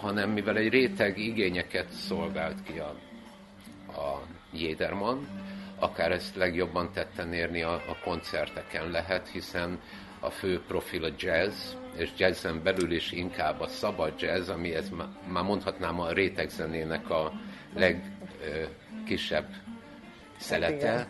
hanem 0.00 0.30
mivel 0.30 0.56
egy 0.56 0.68
réteg 0.68 1.18
igényeket 1.18 1.90
szolgált 1.90 2.62
ki 2.62 2.78
a, 2.78 2.94
a 4.00 4.22
Jéderman, 4.52 5.28
akár 5.78 6.12
ezt 6.12 6.36
legjobban 6.36 6.92
tetten 6.92 7.32
érni 7.32 7.62
a, 7.62 7.72
a 7.72 7.98
koncerteken 8.04 8.90
lehet, 8.90 9.28
hiszen 9.28 9.80
a 10.20 10.30
fő 10.30 10.60
profil 10.66 11.04
a 11.04 11.12
jazz, 11.18 11.72
és 11.96 12.10
jazzen 12.16 12.62
belül 12.62 12.92
is 12.92 13.12
inkább 13.12 13.60
a 13.60 13.68
szabad 13.68 14.20
jazz, 14.20 14.48
ami 14.48 14.74
ez 14.74 14.90
már 15.28 15.44
mondhatnám 15.44 16.00
a 16.00 16.12
rétegzenének 16.12 17.10
a 17.10 17.32
legkisebb 17.74 19.48
szelete, 20.36 20.90
hát 20.90 21.08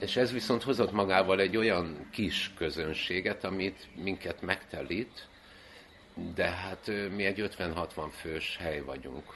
és 0.00 0.16
ez 0.16 0.32
viszont 0.32 0.62
hozott 0.62 0.92
magával 0.92 1.40
egy 1.40 1.56
olyan 1.56 2.08
kis 2.10 2.52
közönséget, 2.56 3.44
amit 3.44 3.88
minket 4.02 4.42
megtelít, 4.42 5.28
de 6.34 6.44
hát 6.44 6.90
mi 7.16 7.24
egy 7.24 7.50
50-60 7.58 8.08
fős 8.10 8.56
hely 8.60 8.80
vagyunk. 8.80 9.34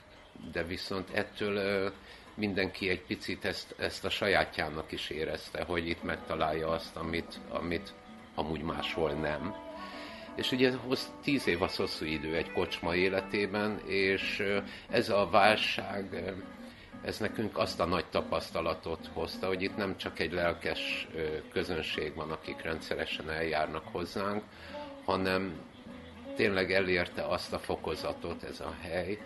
De 0.52 0.62
viszont 0.62 1.10
ettől 1.10 1.92
mindenki 2.34 2.88
egy 2.88 3.02
picit 3.02 3.44
ezt, 3.44 3.74
ezt 3.78 4.04
a 4.04 4.10
sajátjának 4.10 4.92
is 4.92 5.10
érezte, 5.10 5.64
hogy 5.64 5.88
itt 5.88 6.02
megtalálja 6.02 6.68
azt, 6.68 6.96
amit, 6.96 7.40
amit 7.48 7.94
amúgy 8.34 8.62
máshol 8.62 9.12
nem. 9.12 9.54
És 10.34 10.52
ugye 10.52 10.72
hoz, 10.76 11.12
tíz 11.22 11.46
év 11.46 11.62
az 11.62 11.76
hosszú 11.76 12.04
idő 12.04 12.36
egy 12.36 12.52
kocsma 12.52 12.94
életében, 12.94 13.80
és 13.86 14.44
ez 14.90 15.08
a 15.08 15.28
válság, 15.30 16.34
ez 17.02 17.18
nekünk 17.18 17.58
azt 17.58 17.80
a 17.80 17.84
nagy 17.84 18.06
tapasztalatot 18.06 19.10
hozta, 19.12 19.46
hogy 19.46 19.62
itt 19.62 19.76
nem 19.76 19.96
csak 19.96 20.18
egy 20.18 20.32
lelkes 20.32 21.08
közönség 21.52 22.14
van, 22.14 22.30
akik 22.30 22.62
rendszeresen 22.62 23.30
eljárnak 23.30 23.84
hozzánk, 23.92 24.42
hanem 25.04 25.67
tényleg 26.38 26.72
elérte 26.72 27.22
azt 27.22 27.52
a 27.52 27.58
fokozatot 27.58 28.42
ez 28.42 28.60
a 28.60 28.74
hely, 28.80 29.18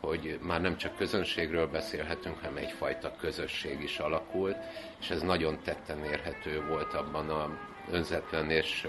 hogy 0.00 0.38
már 0.42 0.60
nem 0.60 0.76
csak 0.76 0.96
közönségről 0.96 1.66
beszélhetünk, 1.66 2.38
hanem 2.38 2.56
egyfajta 2.56 3.16
közösség 3.20 3.82
is 3.82 3.98
alakult, 3.98 4.56
és 5.00 5.10
ez 5.10 5.22
nagyon 5.22 5.58
tetten 5.62 6.04
érhető 6.04 6.66
volt 6.68 6.94
abban 6.94 7.30
a 7.30 7.58
önzetlen 7.90 8.50
és 8.50 8.86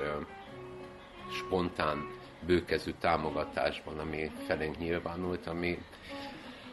spontán 1.32 2.08
bőkezű 2.46 2.92
támogatásban, 3.00 4.00
ami 4.00 4.32
felénk 4.48 4.78
nyilvánult, 4.78 5.48
ami 5.48 5.78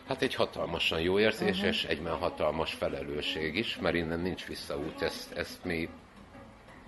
hát 0.06 0.22
egy 0.22 0.34
hatalmasan 0.34 1.00
jó 1.00 1.18
érzés, 1.18 1.56
uh-huh. 1.56 1.66
és 1.66 1.84
egyben 1.84 2.16
hatalmas 2.16 2.72
felelősség 2.72 3.56
is, 3.56 3.78
mert 3.78 3.94
innen 3.94 4.20
nincs 4.20 4.46
visszaút, 4.46 5.02
ezt, 5.02 5.32
ezt 5.32 5.64
mi 5.64 5.88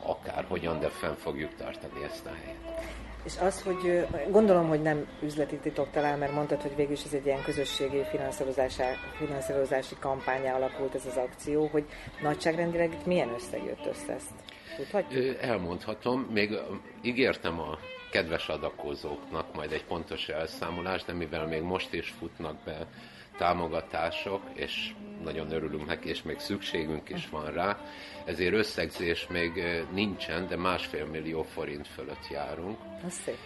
akárhogyan, 0.03 0.81
de 0.81 0.89
fenn 0.89 1.15
fogjuk 1.15 1.55
tartani 1.55 2.05
ezt 2.05 2.27
a 2.27 2.35
helyet. 2.45 3.06
És 3.27 3.39
az, 3.41 3.63
hogy 3.63 4.07
gondolom, 4.31 4.69
hogy 4.69 4.83
nem 4.83 5.07
üzleti 5.23 5.57
titok 5.57 5.91
talán, 5.91 6.19
mert 6.19 6.33
mondtad, 6.33 6.63
hogy 6.63 6.77
végül 6.77 6.93
is 6.93 7.05
ez 7.05 7.13
egy 7.13 7.27
ilyen 7.27 7.43
közösségi 7.43 8.03
finanszírozási 9.19 9.95
kampánya 9.99 10.55
alakult 10.55 10.95
ez 10.95 11.07
az 11.07 11.17
akció, 11.17 11.67
hogy 11.67 11.85
nagyságrendileg 12.23 12.93
itt 12.93 13.07
milyen 13.07 13.29
összeg 13.29 13.65
jött 13.65 13.87
össze 13.87 14.13
ezt? 14.13 14.31
Tudhatjuk? 14.77 15.37
Elmondhatom, 15.41 16.21
még 16.21 16.59
ígértem 17.03 17.61
a 17.61 17.79
kedves 18.11 18.49
adakozóknak 18.49 19.55
majd 19.55 19.73
egy 19.73 19.85
pontos 19.85 20.29
elszámolást, 20.29 21.07
de 21.07 21.13
mivel 21.13 21.47
még 21.47 21.63
most 21.63 21.93
is 21.93 22.15
futnak 22.19 22.57
be 22.65 22.87
támogatások, 23.39 24.43
és 24.55 24.93
nagyon 25.23 25.53
örülünk 25.53 25.87
neki, 25.87 26.09
és 26.09 26.23
még 26.23 26.39
szükségünk 26.39 27.09
is 27.09 27.29
van 27.29 27.53
rá, 27.53 27.81
ezért 28.25 28.55
összegzés 28.55 29.27
még 29.27 29.63
nincsen, 29.93 30.47
de 30.47 30.57
másfél 30.57 31.07
millió 31.07 31.43
forint 31.43 31.89
fölött 31.89 32.29
járunk. 32.31 32.79
Ez 33.07 33.13
szép. 33.13 33.39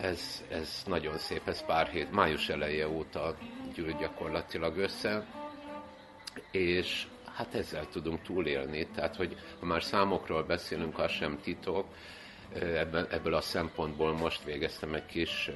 Ez, 0.00 0.44
ez 0.50 0.82
nagyon 0.86 1.18
szép, 1.18 1.48
ez 1.48 1.64
pár 1.64 1.88
hét, 1.88 2.10
május 2.10 2.48
eleje 2.48 2.88
óta 2.88 3.36
gyűlt 3.74 3.98
gyakorlatilag 3.98 4.76
össze, 4.76 5.26
és 6.50 7.06
hát 7.34 7.54
ezzel 7.54 7.88
tudunk 7.88 8.22
túlélni. 8.22 8.86
Tehát, 8.94 9.16
hogy 9.16 9.36
ha 9.60 9.66
már 9.66 9.82
számokról 9.82 10.42
beszélünk, 10.42 10.98
az 10.98 11.10
sem 11.10 11.38
titok, 11.42 11.86
ebből 13.10 13.34
a 13.34 13.40
szempontból 13.40 14.12
most 14.12 14.44
végeztem 14.44 14.94
egy 14.94 15.06
kis 15.06 15.50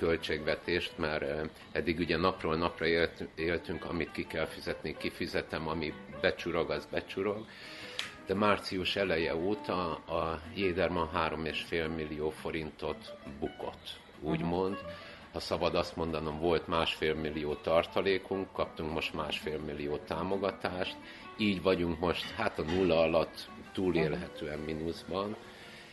költségvetést, 0.00 0.98
mert 0.98 1.50
eddig 1.72 1.98
ugye 1.98 2.16
napról 2.16 2.56
napra 2.56 2.86
élt, 2.86 3.24
éltünk, 3.34 3.84
amit 3.84 4.12
ki 4.12 4.26
kell 4.26 4.46
fizetni, 4.46 4.96
kifizetem, 4.98 5.68
ami 5.68 5.92
becsurog, 6.20 6.70
az 6.70 6.86
becsurog. 6.90 7.46
De 8.26 8.34
március 8.34 8.96
eleje 8.96 9.36
óta 9.36 9.94
a 9.94 10.40
Jéderman 10.54 11.10
3,5 11.14 11.94
millió 11.96 12.30
forintot 12.30 13.14
bukott, 13.40 14.00
úgymond. 14.20 14.76
Ha 15.32 15.40
szabad 15.40 15.74
azt 15.74 15.96
mondanom, 15.96 16.38
volt 16.38 16.68
másfél 16.68 17.14
millió 17.14 17.54
tartalékunk, 17.54 18.52
kaptunk 18.52 18.92
most 18.92 19.14
másfél 19.14 19.58
millió 19.58 19.96
támogatást, 19.96 20.96
így 21.38 21.62
vagyunk 21.62 21.98
most 21.98 22.30
hát 22.30 22.58
a 22.58 22.62
nulla 22.62 23.00
alatt 23.00 23.48
túlélhetően 23.72 24.58
mínuszban, 24.58 25.36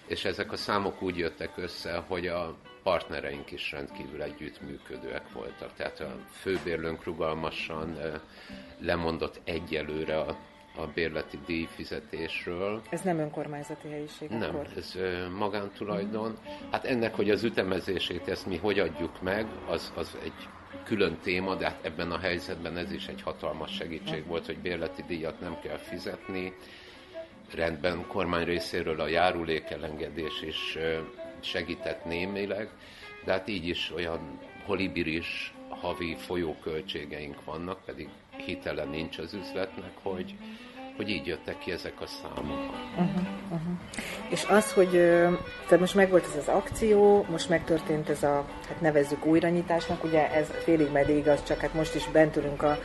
és 0.06 0.26
ezek 0.26 0.52
a 0.52 0.56
számok 0.58 1.02
úgy 1.02 1.18
jöttek 1.18 1.58
össze, 1.58 2.04
hogy 2.08 2.28
a 2.28 2.56
partnereink 2.88 3.52
is 3.52 3.72
rendkívül 3.72 4.22
együttműködőek 4.22 5.32
voltak. 5.34 5.74
Tehát 5.74 6.00
a 6.00 6.16
főbérlőnk 6.32 7.04
rugalmasan 7.04 7.98
lemondott 8.80 9.42
egyelőre 9.44 10.20
a, 10.20 10.38
a 10.76 10.88
bérleti 10.94 11.40
díjfizetésről. 11.46 12.82
Ez 12.90 13.02
nem 13.02 13.20
önkormányzati 13.20 13.90
helyiség 13.90 14.30
Nem, 14.30 14.42
akkor? 14.42 14.68
ez 14.78 14.98
magántulajdon. 15.38 16.38
Hát 16.72 16.86
ennek, 16.86 17.16
hogy 17.16 17.30
az 17.30 17.44
ütemezését 17.44 18.28
ezt 18.28 18.46
mi 18.46 18.58
hogy 18.58 18.80
adjuk 18.80 19.22
meg, 19.22 19.46
az, 19.70 19.92
az 19.96 20.18
egy 20.24 20.48
külön 20.84 21.18
téma, 21.22 21.56
de 21.56 21.66
hát 21.66 21.86
ebben 21.86 22.12
a 22.12 22.20
helyzetben 22.20 22.78
ez 22.78 22.92
is 22.92 23.08
egy 23.08 23.22
hatalmas 23.22 23.72
segítség 23.74 24.26
volt, 24.26 24.46
hogy 24.46 24.58
bérleti 24.58 25.04
díjat 25.08 25.40
nem 25.40 25.60
kell 25.60 25.78
fizetni. 25.78 26.54
Rendben, 27.56 28.08
kormány 28.08 28.46
részéről 28.46 29.00
a 29.00 29.08
járulékelengedés 29.08 30.42
is 30.42 30.78
segített 31.48 32.06
némileg, 32.06 32.70
de 33.26 33.32
hát 33.32 33.48
így 33.48 33.68
is 33.68 33.92
olyan 33.96 34.40
holibiris 34.66 35.54
havi 35.70 36.16
folyóköltségeink 36.16 37.44
vannak, 37.46 37.86
pedig 37.86 38.10
hitele 38.38 38.84
nincs 38.84 39.18
az 39.18 39.34
üzletnek, 39.34 39.92
hogy, 40.02 40.36
hogy 40.96 41.10
így 41.10 41.28
jöttek 41.28 41.60
ki 41.60 41.72
ezek 41.72 42.02
a 42.02 42.06
számok. 42.06 42.74
Uh-huh, 42.92 43.28
uh-huh. 43.50 43.78
És 44.30 44.46
az, 44.50 44.74
hogy 44.74 44.90
tehát 45.64 45.80
most 45.80 45.96
megvolt 45.96 46.26
ez 46.26 46.36
az 46.36 46.48
akció, 46.48 47.26
most 47.30 47.50
megtörtént 47.50 48.10
ez 48.10 48.24
a, 48.24 48.46
hát 48.68 48.82
nevezzük 48.82 49.26
újranyitásnak, 49.26 50.04
ugye 50.04 50.32
ez 50.32 50.48
félig 50.64 50.92
meddig 50.92 51.18
igaz, 51.18 51.44
csak 51.44 51.60
hát 51.60 51.74
most 51.74 51.96
is 51.96 52.08
bent 52.08 52.36
ülünk 52.36 52.64
a, 52.64 52.78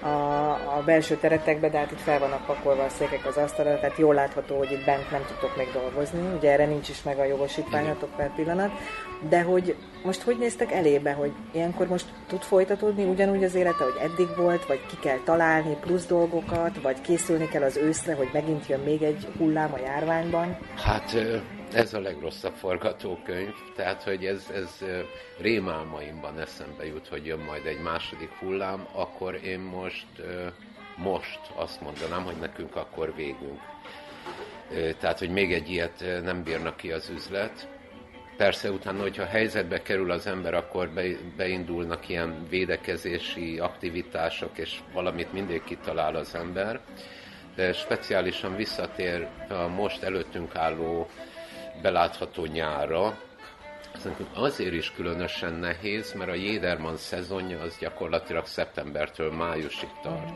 a, 0.00 0.50
a 0.76 0.82
belső 0.84 1.16
teretekbe, 1.16 1.68
de 1.68 1.78
hát 1.78 1.90
itt 1.90 2.00
fel 2.00 2.18
vannak 2.18 2.46
pakolva 2.46 2.82
a 2.82 2.88
székek 2.88 3.26
az 3.26 3.36
asztalra, 3.36 3.80
tehát 3.80 3.98
jól 3.98 4.14
látható, 4.14 4.56
hogy 4.58 4.72
itt 4.72 4.84
bent 4.84 5.10
nem 5.10 5.24
tudtok 5.28 5.56
még 5.56 5.72
dolgozni, 5.72 6.34
ugye 6.36 6.52
erre 6.52 6.66
nincs 6.66 6.88
is 6.88 7.02
meg 7.02 7.18
a 7.18 7.24
jogosítványatok 7.24 8.16
per 8.16 8.34
pillanat, 8.34 8.70
de 9.28 9.42
hogy 9.42 9.76
most 10.04 10.22
hogy 10.22 10.38
néztek 10.38 10.72
elébe, 10.72 11.12
hogy 11.12 11.32
ilyenkor 11.52 11.86
most 11.86 12.06
tud 12.26 12.42
folytatódni 12.42 13.04
ugyanúgy 13.04 13.44
az 13.44 13.54
élete, 13.54 13.84
hogy 13.84 14.10
eddig 14.10 14.28
volt, 14.36 14.66
vagy 14.66 14.86
ki 14.86 14.96
kell 15.00 15.18
találni 15.24 15.76
plusz 15.80 16.06
dolgokat, 16.06 16.82
vagy 16.82 17.00
készülni 17.00 17.48
kell 17.48 17.62
az 17.62 17.76
őszre, 17.76 18.14
hogy 18.14 18.28
megint 18.32 18.66
jön 18.66 18.80
még 18.80 19.02
egy 19.02 19.28
hullám 19.38 19.72
a 19.72 19.78
járványban? 19.78 20.56
Hát 20.76 21.16
ez 21.74 21.94
a 21.94 22.00
legrosszabb 22.00 22.54
forgatókönyv, 22.54 23.54
tehát 23.76 24.02
hogy 24.02 24.24
ez, 24.26 24.50
ez 24.54 24.84
rémálmaimban 25.38 26.38
eszembe 26.38 26.86
jut, 26.86 27.08
hogy 27.08 27.26
jön 27.26 27.38
majd 27.38 27.66
egy 27.66 27.80
második 27.80 28.30
hullám, 28.30 28.86
akkor 28.92 29.40
én 29.44 29.60
most, 29.60 30.06
most 30.96 31.40
azt 31.54 31.80
mondanám, 31.80 32.22
hogy 32.24 32.36
nekünk 32.40 32.76
akkor 32.76 33.14
végünk. 33.14 33.60
Tehát, 34.98 35.18
hogy 35.18 35.30
még 35.30 35.52
egy 35.52 35.70
ilyet 35.70 36.04
nem 36.22 36.42
bírnak 36.42 36.76
ki 36.76 36.92
az 36.92 37.10
üzlet. 37.14 37.68
Persze 38.36 38.70
utána, 38.70 39.00
hogyha 39.00 39.24
helyzetbe 39.24 39.82
kerül 39.82 40.10
az 40.10 40.26
ember, 40.26 40.54
akkor 40.54 40.90
beindulnak 41.36 42.08
ilyen 42.08 42.46
védekezési 42.48 43.58
aktivitások, 43.58 44.58
és 44.58 44.80
valamit 44.92 45.32
mindig 45.32 45.64
kitalál 45.64 46.14
az 46.14 46.34
ember. 46.34 46.80
De 47.54 47.72
speciálisan 47.72 48.56
visszatér 48.56 49.28
a 49.48 49.66
most 49.66 50.02
előttünk 50.02 50.56
álló 50.56 51.08
belátható 51.82 52.44
nyára, 52.44 53.18
Szerintem 53.98 54.26
azért 54.32 54.72
is 54.72 54.92
különösen 54.92 55.54
nehéz, 55.54 56.12
mert 56.12 56.30
a 56.30 56.34
Jéderman 56.34 56.96
szezonja 56.96 57.60
az 57.60 57.76
gyakorlatilag 57.78 58.46
szeptembertől 58.46 59.32
májusig 59.32 59.88
tart. 60.02 60.30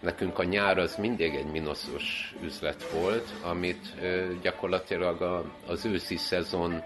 Nekünk 0.00 0.38
a 0.38 0.44
nyár 0.44 0.78
az 0.78 0.96
mindig 0.96 1.34
egy 1.34 1.46
minoszos 1.46 2.34
üzlet 2.42 2.90
volt, 2.90 3.28
amit 3.42 3.94
gyakorlatilag 4.42 5.46
az 5.66 5.84
őszi 5.84 6.16
szezon 6.16 6.82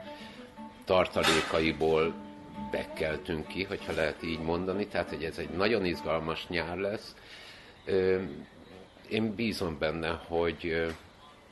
tartalékaiból 0.85 2.15
bekeltünk 2.71 3.47
ki, 3.47 3.65
hogyha 3.65 3.93
lehet 3.93 4.23
így 4.23 4.41
mondani, 4.41 4.87
tehát 4.87 5.09
hogy 5.09 5.25
ez 5.25 5.39
egy 5.39 5.51
nagyon 5.51 5.85
izgalmas 5.85 6.49
nyár 6.49 6.77
lesz. 6.77 7.15
Én 9.09 9.35
bízom 9.35 9.79
benne, 9.79 10.21
hogy 10.29 10.87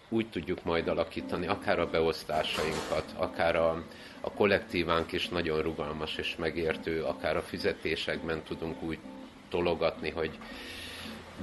úgy 0.09 0.31
tudjuk 0.31 0.65
majd 0.65 0.89
alakítani, 0.89 1.47
akár 1.47 1.79
a 1.79 1.91
beosztásainkat, 1.91 3.15
akár 3.17 3.57
a, 3.57 3.85
a 4.21 4.31
kollektívánk 4.31 5.13
is 5.13 5.29
nagyon 5.29 5.63
rugalmas 5.63 6.17
és 6.17 6.37
megértő, 6.37 7.03
akár 7.05 7.37
a 7.37 7.43
fizetésekben 7.43 8.43
tudunk 8.43 8.83
úgy 8.83 8.99
tologatni, 9.49 10.11
hogy 10.11 10.39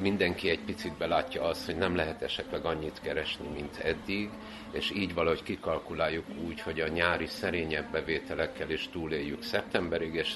mindenki 0.02 0.50
egy 0.50 0.60
picit 0.60 0.98
belátja 0.98 1.44
azt, 1.44 1.66
hogy 1.66 1.78
nem 1.78 1.96
lehet 1.96 2.22
esetleg 2.22 2.66
annyit 2.66 3.02
keresni, 3.02 3.48
mint 3.54 3.78
eddig, 3.78 4.30
és 4.72 4.92
így 4.92 5.14
valahogy 5.14 5.44
kikalkuláljuk 5.44 6.26
úgy, 6.48 6.62
hogy 6.62 6.80
a 6.80 6.88
nyári 6.88 7.28
szerényebb 7.28 7.92
bevételekkel 7.92 8.70
is 8.70 8.90
túléljük 8.92 9.44
szeptemberig, 9.44 10.14
és 10.14 10.34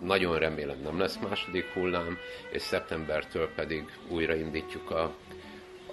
nagyon 0.00 0.38
remélem 0.38 0.78
nem 0.82 0.98
lesz 0.98 1.18
második 1.28 1.72
hullám, 1.72 2.18
és 2.50 2.62
szeptembertől 2.62 3.48
pedig 3.54 3.84
újraindítjuk 4.08 4.90
a 4.90 5.14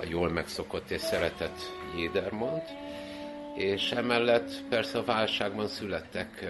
a 0.01 0.05
jól 0.09 0.29
megszokott 0.29 0.89
és 0.89 1.01
szeretett 1.01 1.59
Jédermont, 1.95 2.63
és 3.55 3.91
emellett 3.91 4.51
persze 4.69 4.97
a 4.97 5.03
válságban 5.03 5.67
születtek 5.67 6.45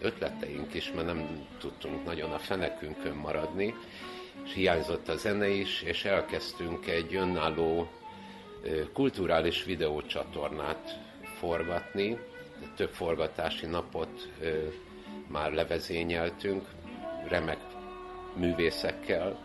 ötleteink 0.00 0.74
is, 0.74 0.92
mert 0.92 1.06
nem 1.06 1.46
tudtunk 1.58 2.04
nagyon 2.04 2.32
a 2.32 2.38
fenekünkön 2.38 3.14
maradni, 3.14 3.74
és 4.44 4.52
hiányzott 4.52 5.08
a 5.08 5.16
zene 5.16 5.48
is, 5.48 5.82
és 5.82 6.04
elkezdtünk 6.04 6.86
egy 6.86 7.14
önálló 7.14 7.88
kulturális 8.92 9.64
videócsatornát 9.64 10.98
forgatni, 11.38 12.18
több 12.76 12.90
forgatási 12.90 13.66
napot 13.66 14.28
már 15.28 15.52
levezényeltünk, 15.52 16.68
remek 17.28 17.58
művészekkel, 18.34 19.38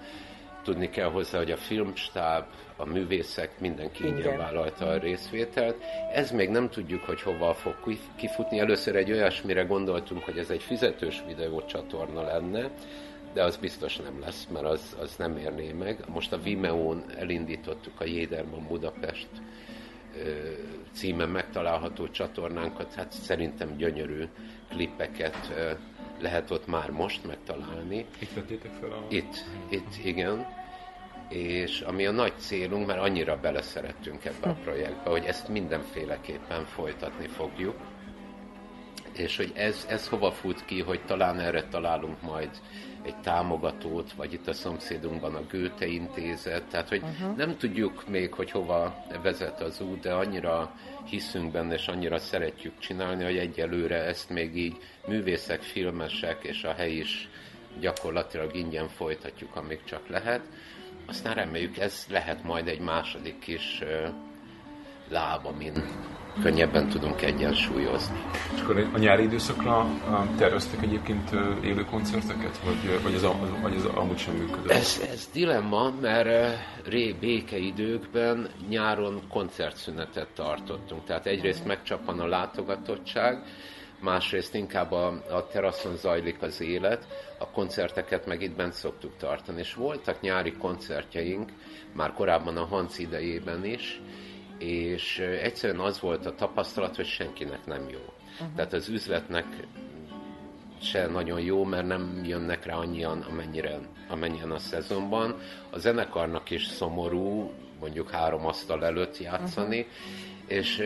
Tudni 0.64 0.90
kell 0.90 1.10
hozzá, 1.10 1.38
hogy 1.38 1.52
a 1.52 1.58
filmstáb, 1.58 2.46
a 2.76 2.86
művészek, 2.86 3.60
mindenki 3.60 4.08
ingyen 4.08 4.38
vállalta 4.38 4.86
a 4.86 4.98
részvételt. 4.98 5.84
Ez 6.14 6.32
még 6.32 6.50
nem 6.50 6.70
tudjuk, 6.70 7.04
hogy 7.04 7.22
hova 7.22 7.54
fog 7.54 7.76
kifutni. 8.16 8.60
Először 8.60 8.96
egy 8.96 9.12
olyasmire 9.12 9.64
gondoltunk, 9.64 10.24
hogy 10.24 10.38
ez 10.38 10.50
egy 10.50 10.62
fizetős 10.62 11.24
videócsatorna 11.28 12.22
lenne, 12.22 12.70
de 13.34 13.44
az 13.44 13.58
biztos 13.58 13.98
nem 13.98 14.20
lesz, 14.20 14.48
mert 14.54 14.66
az, 14.66 14.96
az 15.00 15.16
nem 15.16 15.38
érné 15.38 15.72
meg. 15.72 16.04
Most 16.08 16.34
a 16.34 16.38
Vimeo-n 16.38 17.04
elindítottuk 17.18 18.02
a 18.02 18.06
Jéderman 18.06 18.68
Budapest 18.68 19.30
címen 20.94 21.30
megtalálható 21.30 22.08
csatornánkat, 22.08 22.94
hát 22.94 23.12
szerintem 23.12 23.76
gyönyörű 23.78 24.24
klippeket 24.70 25.54
lehet 26.22 26.52
ott 26.52 26.68
már 26.68 26.90
most 26.90 27.26
megtalálni. 27.26 28.06
Itt 28.20 28.34
vettétek 28.34 28.72
fel 28.80 28.92
a... 28.92 29.06
Itt, 29.10 29.46
itt, 29.70 29.96
igen. 30.04 30.48
És 31.30 31.82
ami 31.82 32.06
a 32.06 32.12
nagy 32.12 32.34
célunk, 32.38 32.88
mert 32.88 33.00
annyira 33.00 33.40
beleszerettünk 33.40 34.26
ebbe 34.26 34.50
a 34.50 34.58
projektbe, 34.64 35.10
hogy 35.10 35.26
ezt 35.26 35.48
mindenféleképpen 35.48 36.66
folytatni 36.66 37.28
fogjuk. 37.28 37.76
És 39.12 39.38
hogy 39.38 39.52
ez, 39.56 39.86
ez 39.90 40.08
hova 40.08 40.32
fut 40.32 40.66
ki, 40.66 40.82
hogy 40.82 41.02
talán 41.06 41.40
erre 41.40 41.64
találunk 41.68 42.22
majd 42.22 42.50
egy 43.06 43.16
támogatót, 43.16 44.14
vagy 44.14 44.34
itt 44.34 44.48
a 44.48 44.54
szomszédunkban 44.54 45.36
a 45.36 45.44
Goethe 45.52 45.86
intézet, 45.86 46.64
tehát 46.64 46.90
hogy 46.90 47.02
uh-huh. 47.02 47.36
nem 47.36 47.58
tudjuk 47.58 48.08
még, 48.08 48.34
hogy 48.34 48.52
hova 48.52 49.06
vezet 49.22 49.62
az 49.62 49.82
út, 49.82 50.00
de 50.00 50.14
annyira 50.14 50.76
hiszünk 51.06 51.52
benne, 51.52 51.74
és 51.74 51.88
annyira 51.88 52.18
szeretjük 52.18 52.80
csinálni, 52.80 53.24
hogy 53.24 53.38
egyelőre 53.38 54.04
ezt 54.04 54.30
még 54.30 54.58
így 54.58 54.78
művészek, 55.08 55.62
filmesek 55.62 56.44
és 56.44 56.64
a 56.64 56.74
hely 56.74 56.92
is 56.92 57.30
gyakorlatilag 57.80 58.56
ingyen 58.56 58.88
folytatjuk, 58.88 59.56
amíg 59.56 59.84
csak 59.84 60.08
lehet. 60.08 60.42
Aztán 61.06 61.34
reméljük, 61.34 61.78
ez 61.78 62.06
lehet 62.10 62.44
majd 62.44 62.68
egy 62.68 62.80
második 62.80 63.40
kis 63.40 63.84
láb, 65.12 65.46
amin 65.46 65.74
könnyebben 66.42 66.90
tudunk 66.90 67.22
egyensúlyozni. 67.22 68.20
És 68.56 68.62
akkor 68.62 68.90
a 68.94 68.98
nyári 68.98 69.24
időszakra 69.24 69.86
terveztek 70.38 70.82
egyébként 70.82 71.30
élő 71.64 71.84
koncerteket, 71.84 72.58
vagy, 72.58 73.02
vagy, 73.04 73.14
az, 73.14 73.28
vagy 73.62 73.76
az 73.76 73.86
amúgy 73.86 74.18
sem 74.18 74.36
működött? 74.36 74.72
Ez, 74.72 75.02
ez 75.12 75.30
dilemma, 75.34 75.94
mert 76.02 76.58
ré 76.86 77.16
békeidőkben 77.20 78.50
nyáron 78.70 79.22
koncertszünetet 79.30 80.28
tartottunk. 80.36 81.04
Tehát 81.04 81.26
egyrészt 81.26 81.66
megcsapan 81.66 82.20
a 82.20 82.28
látogatottság, 82.28 83.44
másrészt 84.00 84.56
inkább 84.56 84.92
a, 84.92 85.08
a 85.30 85.48
teraszon 85.48 85.96
zajlik 85.96 86.42
az 86.42 86.62
élet, 86.62 87.08
a 87.40 87.50
koncerteket 87.50 88.26
meg 88.26 88.42
itt 88.42 88.56
bent 88.56 88.74
szoktuk 88.74 89.18
tartani. 89.18 89.60
És 89.60 89.74
voltak 89.74 90.22
nyári 90.22 90.54
koncertjeink, 90.54 91.52
már 91.94 92.14
korábban 92.14 92.58
a 92.58 92.66
Hanc 92.66 92.98
idejében 92.98 93.66
is, 93.66 94.02
és 94.62 95.20
egyszerűen 95.20 95.80
az 95.80 96.00
volt 96.00 96.26
a 96.26 96.36
tapasztalat, 96.36 96.96
hogy 96.96 97.06
senkinek 97.06 97.66
nem 97.66 97.90
jó. 97.90 98.00
Uh-huh. 98.34 98.56
Tehát 98.56 98.74
az 98.74 98.90
üzletnek 98.90 99.46
se 100.82 101.08
nagyon 101.08 101.42
jó, 101.42 101.64
mert 101.64 101.88
nem 101.88 102.22
jönnek 102.24 102.66
rá 102.66 102.76
annyian, 102.76 103.22
amennyire, 103.22 103.80
amennyien 104.08 104.52
a 104.52 104.60
szezonban. 104.60 105.36
A 105.70 105.78
zenekarnak 105.78 106.50
is 106.50 106.68
szomorú, 106.68 107.52
mondjuk 107.80 108.10
három 108.10 108.46
asztal 108.46 108.86
előtt 108.86 109.18
játszani, 109.18 109.80
uh-huh. 109.80 110.58
és 110.58 110.84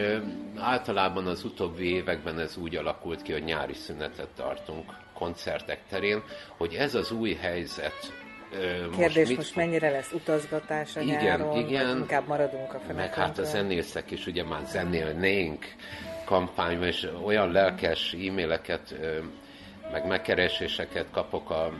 általában 0.55 1.27
az 1.27 1.43
utóbbi 1.43 1.93
években 1.93 2.39
ez 2.39 2.57
úgy 2.57 2.75
alakult 2.75 3.21
ki, 3.21 3.31
hogy 3.31 3.43
nyári 3.43 3.73
szünetet 3.73 4.29
tartunk 4.35 4.93
koncertek 5.13 5.79
terén, 5.89 6.23
hogy 6.57 6.73
ez 6.73 6.95
az 6.95 7.11
új 7.11 7.33
helyzet 7.33 8.24
Kérdés 8.97 9.15
most, 9.15 9.27
mit... 9.27 9.38
most 9.38 9.55
mennyire 9.55 9.89
lesz 9.89 10.12
utazgatás 10.12 10.95
a 10.95 11.01
igen, 11.01 11.23
nyáron, 11.23 11.58
igen, 11.58 11.97
inkább 11.97 12.27
maradunk 12.27 12.73
a 12.73 12.79
Meg 12.95 13.13
hát 13.13 13.38
a 13.38 13.43
zenészek 13.43 14.12
is 14.12 14.27
ugye 14.27 14.43
már 14.43 14.62
zenélnénk 14.65 15.65
kampányban, 16.25 16.88
és 16.88 17.08
olyan 17.23 17.51
lelkes 17.51 18.13
e-maileket, 18.13 18.95
meg 19.91 20.08
megkereséseket 20.08 21.05
kapok 21.12 21.49
a 21.49 21.73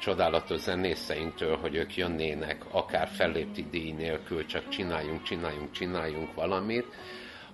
csodálatos 0.00 0.60
zenészeinktől, 0.60 1.56
hogy 1.56 1.74
ők 1.74 1.96
jönnének, 1.96 2.64
akár 2.70 3.08
fellépti 3.08 3.66
díj 3.70 3.92
nélkül, 3.92 4.46
csak 4.46 4.68
csináljunk, 4.68 5.22
csináljunk, 5.22 5.70
csináljunk 5.70 6.34
valamit, 6.34 6.86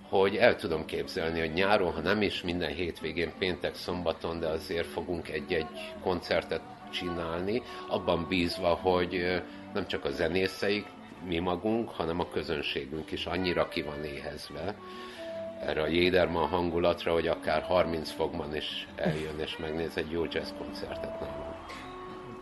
hogy 0.09 0.35
el 0.35 0.55
tudom 0.55 0.85
képzelni, 0.85 1.39
hogy 1.39 1.53
nyáron, 1.53 1.91
ha 1.91 2.01
nem 2.01 2.21
is 2.21 2.41
minden 2.41 2.73
hétvégén, 2.73 3.31
péntek, 3.39 3.75
szombaton, 3.75 4.39
de 4.39 4.47
azért 4.47 4.87
fogunk 4.87 5.29
egy-egy 5.29 5.93
koncertet 6.01 6.61
csinálni, 6.99 7.61
abban 7.87 8.25
bízva, 8.27 8.73
hogy 8.73 9.41
nem 9.73 9.87
csak 9.87 10.05
a 10.05 10.11
zenészeik, 10.11 10.85
mi 11.27 11.39
magunk, 11.39 11.89
hanem 11.89 12.19
a 12.19 12.29
közönségünk 12.29 13.11
is 13.11 13.25
annyira 13.25 13.67
ki 13.67 13.81
van 13.81 14.03
éhezve 14.03 14.75
erre 15.59 15.81
a 15.81 15.87
Jéderman 15.87 16.47
hangulatra, 16.47 17.13
hogy 17.13 17.27
akár 17.27 17.61
30 17.61 18.11
fokban 18.11 18.55
is 18.55 18.87
eljön 18.95 19.39
és 19.39 19.57
megnéz 19.57 19.97
egy 19.97 20.11
jó 20.11 20.25
jazz 20.29 20.49
koncertet 20.57 21.19
nálunk. 21.19 21.55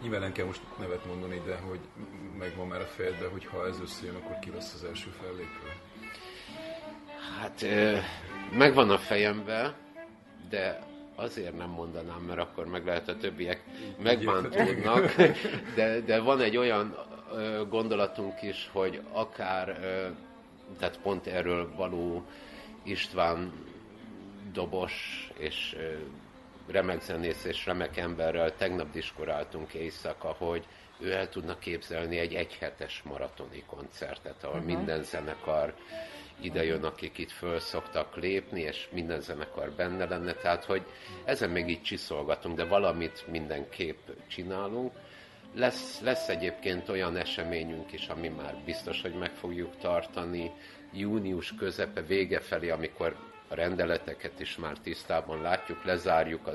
nyilván 0.01 0.19
nem 0.19 0.31
kell 0.31 0.45
most 0.45 0.61
nevet 0.79 1.05
mondani, 1.05 1.41
de 1.45 1.55
hogy 1.55 1.79
megvan 2.39 2.67
már 2.67 2.81
a 2.81 2.85
fejedben, 2.85 3.29
hogy 3.29 3.45
ha 3.45 3.67
ez 3.67 3.79
összejön, 3.81 4.15
akkor 4.15 4.39
ki 4.39 4.51
lesz 4.53 4.73
az 4.73 4.83
első 4.83 5.09
fellépő? 5.21 5.67
Hát 7.39 7.65
megvan 8.57 8.89
a 8.89 8.97
fejemben, 8.97 9.73
de 10.49 10.79
azért 11.23 11.57
nem 11.57 11.69
mondanám, 11.69 12.21
mert 12.21 12.39
akkor 12.39 12.65
meg 12.65 12.85
lehet 12.85 13.07
a 13.07 13.17
többiek 13.17 13.63
megbántódnak, 13.97 15.15
de, 15.75 15.99
de 15.99 16.19
van 16.19 16.41
egy 16.41 16.57
olyan 16.57 16.95
gondolatunk 17.69 18.41
is, 18.41 18.69
hogy 18.71 19.01
akár, 19.11 19.79
tehát 20.79 20.99
pont 21.01 21.27
erről 21.27 21.75
való 21.75 22.25
István 22.83 23.51
dobos 24.53 25.27
és 25.37 25.75
remek 26.67 27.01
zenész 27.01 27.43
és 27.43 27.65
remek 27.65 27.97
emberrel 27.97 28.55
tegnap 28.55 28.91
diskoráltunk 28.91 29.73
éjszaka, 29.73 30.35
hogy 30.37 30.65
ő 30.99 31.11
el 31.11 31.29
tudna 31.29 31.57
képzelni 31.57 32.17
egy 32.17 32.33
egyhetes 32.33 33.01
maratoni 33.05 33.63
koncertet, 33.67 34.43
ahol 34.43 34.59
uh-huh. 34.59 34.75
minden 34.75 35.03
zenekar 35.03 35.73
ide 36.41 36.63
jön, 36.63 36.83
akik 36.83 37.17
itt 37.17 37.31
föl 37.31 37.59
szoktak 37.59 38.15
lépni, 38.15 38.61
és 38.61 38.87
minden 38.91 39.19
zenekar 39.19 39.71
benne 39.71 40.05
lenne, 40.05 40.33
tehát 40.33 40.65
hogy 40.65 40.85
ezen 41.23 41.49
még 41.49 41.69
így 41.69 41.81
csiszolgatunk, 41.81 42.57
de 42.57 42.63
valamit 42.63 43.23
mindenképp 43.27 44.07
csinálunk. 44.27 44.91
Lesz, 45.55 45.99
lesz 46.01 46.29
egyébként 46.29 46.89
olyan 46.89 47.15
eseményünk 47.15 47.91
is, 47.91 48.07
ami 48.07 48.27
már 48.27 48.55
biztos, 48.65 49.01
hogy 49.01 49.13
meg 49.13 49.31
fogjuk 49.31 49.77
tartani 49.77 50.51
június 50.91 51.53
közepe, 51.55 52.01
vége 52.01 52.39
felé, 52.39 52.69
amikor 52.69 53.15
a 53.47 53.55
rendeleteket 53.55 54.39
is 54.39 54.57
már 54.57 54.77
tisztában 54.77 55.41
látjuk, 55.41 55.83
lezárjuk 55.83 56.47
a 56.47 56.51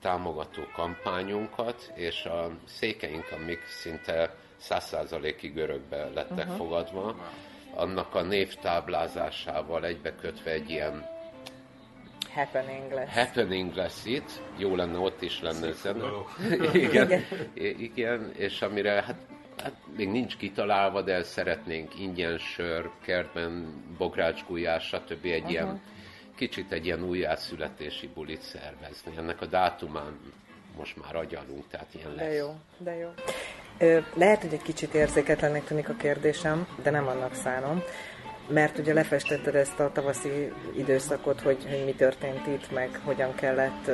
támogató 0.00 0.62
kampányunkat, 0.72 1.92
és 1.94 2.24
a 2.24 2.50
székeink, 2.64 3.28
amik 3.32 3.66
szinte 3.66 4.34
százszázalékig 4.56 5.56
örökbe 5.56 6.08
lettek 6.14 6.38
uh-huh. 6.38 6.56
fogadva, 6.56 7.16
annak 7.74 8.14
a 8.14 8.22
névtáblázásával 8.22 9.84
egybekötve 9.84 10.50
egy 10.50 10.70
ilyen 10.70 11.12
happening 12.34 12.92
lesz. 12.92 13.12
Happening 13.12 13.74
lesz 13.74 14.04
itt, 14.04 14.42
jó 14.56 14.76
lenne 14.76 14.98
ott 14.98 15.22
is 15.22 15.40
lenne 15.40 15.72
zene. 15.72 16.04
igen, 16.72 17.10
igen. 17.10 17.78
igen, 17.78 18.32
és 18.36 18.62
amire 18.62 18.90
hát, 18.90 19.16
hát 19.62 19.74
még 19.96 20.08
nincs 20.08 20.36
kitalálva, 20.36 21.02
de 21.02 21.22
szeretnénk 21.22 21.98
ingyen 22.00 22.38
sör, 22.38 22.90
kertben, 23.04 23.82
bográcsgulyás, 23.98 24.86
stb. 24.86 25.24
egy 25.24 25.36
uh-huh. 25.36 25.50
ilyen 25.50 25.80
kicsit 26.34 26.72
egy 26.72 26.84
ilyen 26.84 27.02
újjászületési 27.02 28.08
bulit 28.14 28.42
szervezni. 28.42 29.12
Ennek 29.16 29.40
a 29.40 29.46
dátumán 29.46 30.18
most 30.76 30.96
már 31.02 31.16
agyalunk, 31.16 31.68
tehát 31.70 31.94
ilyen 31.94 32.14
lesz. 32.14 32.26
De 32.26 32.32
jó, 32.32 32.54
de 32.78 32.96
jó. 32.96 33.08
Lehet, 34.14 34.40
hogy 34.40 34.52
egy 34.52 34.62
kicsit 34.62 34.94
érzéketlennek 34.94 35.64
tűnik 35.64 35.88
a 35.88 35.94
kérdésem, 35.94 36.66
de 36.82 36.90
nem 36.90 37.06
annak 37.06 37.34
szánom 37.34 37.82
mert 38.48 38.78
ugye 38.78 38.92
lefestetted 38.92 39.54
ezt 39.54 39.80
a 39.80 39.90
tavaszi 39.92 40.52
időszakot, 40.76 41.40
hogy, 41.40 41.66
hogy 41.68 41.84
mi 41.84 41.92
történt 41.92 42.46
itt, 42.46 42.72
meg 42.72 43.00
hogyan 43.04 43.34
kellett 43.34 43.90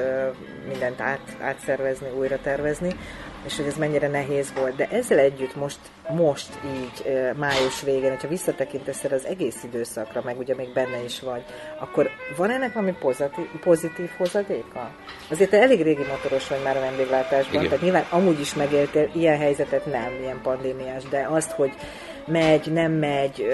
mindent 0.69 1.01
át, 1.01 1.37
átszervezni, 1.41 2.09
újra 2.19 2.39
tervezni, 2.43 2.97
és 3.45 3.57
hogy 3.57 3.67
ez 3.67 3.77
mennyire 3.77 4.09
nehéz 4.09 4.53
volt. 4.53 4.77
De 4.77 4.89
ezzel 4.89 5.19
együtt 5.19 5.57
most, 5.57 5.79
most 6.09 6.49
így 6.65 7.13
május 7.37 7.83
végén, 7.83 8.11
hogyha 8.11 8.29
visszatekintesz 8.29 9.05
az 9.05 9.27
egész 9.27 9.63
időszakra, 9.65 10.23
meg 10.25 10.39
ugye 10.39 10.55
még 10.55 10.73
benne 10.73 11.05
is 11.05 11.21
vagy, 11.21 11.45
akkor 11.79 12.11
van 12.37 12.51
ennek 12.51 12.73
valami 12.73 12.95
pozitív, 13.01 13.47
pozitív 13.61 14.11
hozadéka? 14.17 14.91
Azért 15.31 15.51
te 15.51 15.61
elég 15.61 15.83
régi 15.83 16.05
motoros 16.09 16.49
vagy 16.49 16.63
már 16.65 16.77
a 16.77 16.81
vendéglátásban, 16.81 17.55
Igen. 17.55 17.65
tehát 17.65 17.83
nyilván 17.83 18.07
amúgy 18.11 18.41
is 18.41 18.55
megéltél 18.55 19.11
ilyen 19.15 19.39
helyzetet, 19.39 19.87
nem 19.87 20.13
ilyen 20.21 20.41
pandémiás, 20.43 21.05
de 21.05 21.27
azt, 21.31 21.51
hogy 21.51 21.73
megy, 22.27 22.73
nem 22.73 22.93
megy, 22.93 23.47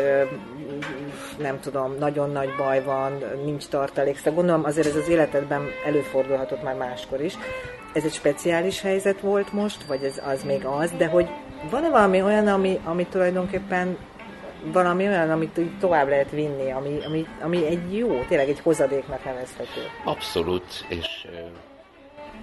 nem 1.39 1.61
tudom, 1.61 1.95
nagyon 1.99 2.31
nagy 2.31 2.49
baj 2.57 2.83
van, 2.83 3.13
nincs 3.45 3.67
tartalék. 3.67 4.17
Szóval 4.17 4.33
gondolom 4.33 4.65
azért 4.65 4.87
ez 4.87 4.97
az 4.97 5.09
életedben 5.09 5.63
előfordulhatott 5.87 6.63
már 6.63 6.75
máskor 6.75 7.21
is. 7.21 7.35
Ez 7.93 8.05
egy 8.05 8.13
speciális 8.13 8.81
helyzet 8.81 9.21
volt 9.21 9.53
most, 9.53 9.83
vagy 9.83 10.03
ez 10.03 10.21
az 10.27 10.43
még 10.43 10.65
az, 10.65 10.91
de 10.97 11.07
hogy 11.07 11.29
van-e 11.71 11.91
valami 11.91 12.23
olyan, 12.23 12.47
ami, 12.47 12.81
ami 12.85 13.07
tulajdonképpen 13.07 13.97
valami 14.73 15.07
olyan, 15.07 15.31
amit 15.31 15.61
tovább 15.81 16.09
lehet 16.09 16.31
vinni, 16.31 16.71
ami, 16.71 16.99
ami, 17.07 17.27
ami 17.41 17.67
egy 17.67 17.97
jó, 17.97 18.23
tényleg 18.29 18.49
egy 18.49 18.61
hozadéknak 18.61 19.25
nevezhető? 19.25 19.81
Abszolút, 20.05 20.85
és 20.89 21.27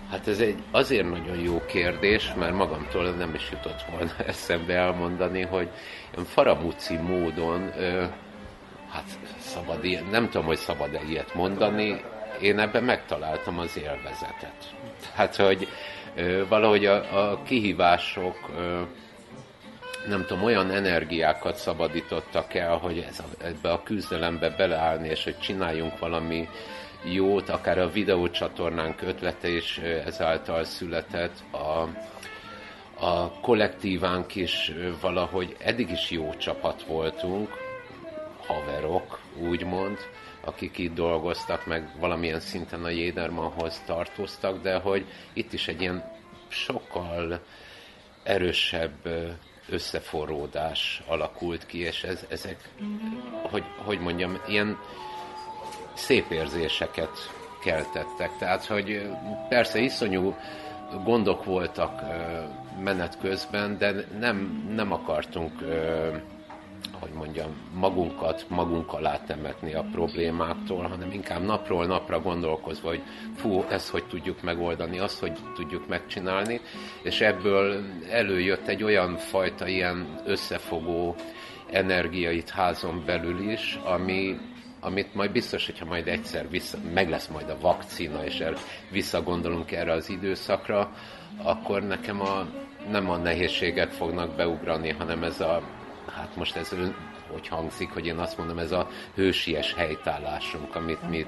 Hát 0.09 0.27
ez 0.27 0.39
egy 0.39 0.63
azért 0.71 1.09
nagyon 1.09 1.39
jó 1.39 1.61
kérdés, 1.65 2.33
mert 2.37 2.53
magamtól 2.53 3.09
nem 3.09 3.33
is 3.33 3.51
jutott 3.51 3.81
volna 3.91 4.11
eszembe 4.27 4.73
elmondani, 4.73 5.41
hogy 5.41 5.69
faramúci 6.25 6.95
módon, 6.95 7.71
hát 8.89 9.05
szabad 9.37 9.83
ilyen, 9.85 10.05
nem 10.11 10.29
tudom, 10.29 10.45
hogy 10.45 10.57
szabad-e 10.57 11.01
ilyet 11.09 11.33
mondani, 11.33 12.01
én 12.41 12.59
ebben 12.59 12.83
megtaláltam 12.83 13.59
az 13.59 13.77
élvezetet. 13.77 14.73
Hát, 15.13 15.35
hogy 15.35 15.67
valahogy 16.47 16.85
a, 16.85 17.29
a 17.29 17.43
kihívások 17.43 18.49
nem 20.07 20.25
tudom, 20.25 20.43
olyan 20.43 20.71
energiákat 20.71 21.55
szabadítottak 21.55 22.53
el, 22.53 22.77
hogy 22.77 23.05
ez 23.09 23.19
a, 23.19 23.45
ebbe 23.45 23.71
a 23.71 23.83
küzdelembe 23.83 24.49
beleállni, 24.49 25.09
és 25.09 25.23
hogy 25.23 25.39
csináljunk 25.39 25.99
valami 25.99 26.49
jót, 27.03 27.49
akár 27.49 27.77
a 27.77 27.89
videócsatornánk 27.89 29.01
ötlete 29.01 29.49
is 29.49 29.77
ezáltal 29.77 30.63
született, 30.63 31.43
a, 31.51 31.87
a 33.05 33.31
kollektívánk 33.41 34.35
is 34.35 34.71
valahogy 35.01 35.55
eddig 35.59 35.89
is 35.89 36.11
jó 36.11 36.33
csapat 36.37 36.83
voltunk, 36.83 37.49
haverok, 38.45 39.19
úgymond, 39.39 39.97
akik 40.41 40.77
itt 40.77 40.93
dolgoztak, 40.93 41.65
meg 41.65 41.89
valamilyen 41.99 42.39
szinten 42.39 42.83
a 42.83 42.89
Jédermanhoz 42.89 43.81
tartoztak, 43.85 44.61
de 44.61 44.75
hogy 44.75 45.05
itt 45.33 45.53
is 45.53 45.67
egy 45.67 45.81
ilyen 45.81 46.11
sokkal 46.47 47.39
erősebb 48.23 49.07
összeforródás 49.69 51.03
alakult 51.07 51.65
ki, 51.65 51.79
és 51.79 52.03
ez, 52.03 52.25
ezek, 52.29 52.69
hogy, 53.49 53.63
hogy 53.77 53.99
mondjam, 53.99 54.41
ilyen 54.47 54.77
szép 55.93 56.31
érzéseket 56.31 57.09
keltettek. 57.63 58.37
Tehát, 58.37 58.65
hogy 58.65 59.09
persze 59.49 59.79
iszonyú 59.79 60.35
gondok 61.03 61.43
voltak 61.43 62.01
menet 62.83 63.17
közben, 63.19 63.77
de 63.77 63.93
nem, 64.19 64.67
nem 64.75 64.91
akartunk, 64.91 65.51
hogy 66.99 67.11
mondjam, 67.11 67.47
magunkat 67.73 68.45
magunk 68.49 68.93
alá 68.93 69.19
temetni 69.19 69.73
a 69.73 69.85
problémáktól, 69.91 70.83
hanem 70.87 71.11
inkább 71.11 71.43
napról 71.43 71.85
napra 71.85 72.21
gondolkozva, 72.21 72.87
hogy 72.87 73.01
fú, 73.35 73.63
ezt 73.69 73.89
hogy 73.89 74.03
tudjuk 74.03 74.41
megoldani, 74.41 74.99
azt 74.99 75.19
hogy 75.19 75.37
tudjuk 75.55 75.87
megcsinálni, 75.87 76.61
és 77.03 77.21
ebből 77.21 77.83
előjött 78.09 78.67
egy 78.67 78.83
olyan 78.83 79.17
fajta 79.17 79.67
ilyen 79.67 80.21
összefogó 80.25 81.15
energiait 81.71 82.49
házon 82.49 83.03
belül 83.05 83.49
is, 83.51 83.79
ami, 83.83 84.37
amit 84.83 85.13
majd 85.13 85.31
biztos, 85.31 85.65
hogyha 85.65 85.85
majd 85.85 86.07
egyszer 86.07 86.49
vissza, 86.49 86.77
meg 86.93 87.09
lesz 87.09 87.27
majd 87.27 87.49
a 87.49 87.59
vakcina, 87.59 88.25
és 88.25 88.39
el, 88.39 88.55
visszagondolunk 88.91 89.71
erre 89.71 89.91
az 89.91 90.09
időszakra, 90.09 90.91
akkor 91.43 91.83
nekem 91.83 92.21
a, 92.21 92.47
nem 92.89 93.09
a 93.09 93.17
nehézségek 93.17 93.91
fognak 93.91 94.35
beugrani, 94.35 94.89
hanem 94.89 95.23
ez 95.23 95.39
a, 95.39 95.61
hát 96.15 96.35
most 96.35 96.55
ez 96.55 96.75
hogy 97.31 97.47
hangzik, 97.47 97.89
hogy 97.89 98.05
én 98.05 98.17
azt 98.17 98.37
mondom, 98.37 98.59
ez 98.59 98.71
a 98.71 98.89
hősies 99.15 99.73
helytállásunk, 99.73 100.75
amit 100.75 101.09
mi 101.09 101.25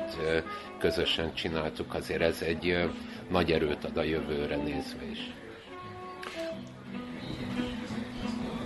közösen 0.80 1.34
csináltuk, 1.34 1.94
azért 1.94 2.22
ez 2.22 2.42
egy 2.42 2.90
nagy 3.30 3.52
erőt 3.52 3.84
ad 3.84 3.98
a 3.98 4.04
jövőre 4.04 4.56
nézve 4.56 5.06
is. 5.12 5.20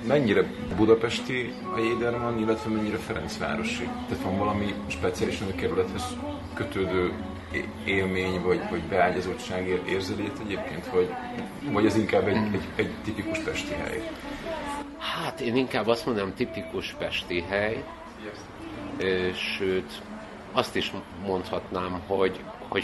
Mennyire 0.10 0.44
budapesti 0.76 1.54
a 1.76 1.80
Jéderman, 1.80 2.40
illetve 2.40 2.70
mennyire 2.70 2.98
Ferencvárosi? 2.98 3.90
Tehát 4.08 4.24
van 4.24 4.38
valami 4.38 4.74
speciálisan 4.88 5.48
a 5.48 5.56
kerülethez 5.56 6.04
kötődő 6.54 7.14
élmény, 7.86 8.42
vagy, 8.42 8.62
vagy 8.70 8.82
beágyazottság 8.82 9.82
érzelét 9.88 10.40
egyébként, 10.46 10.86
vagy, 10.88 11.10
vagy 11.72 11.86
ez 11.86 11.96
inkább 11.96 12.28
egy, 12.28 12.36
egy, 12.36 12.62
egy 12.76 12.90
tipikus 13.04 13.40
pesti 13.40 13.74
hely? 13.74 14.10
Hát 14.98 15.40
én 15.40 15.56
inkább 15.56 15.88
azt 15.88 16.06
mondanám 16.06 16.34
tipikus 16.34 16.96
pesti 17.00 17.42
hely, 17.50 17.84
sőt 19.34 20.02
azt 20.52 20.76
is 20.76 20.94
mondhatnám, 21.26 22.02
hogy, 22.08 22.40
hogy 22.68 22.84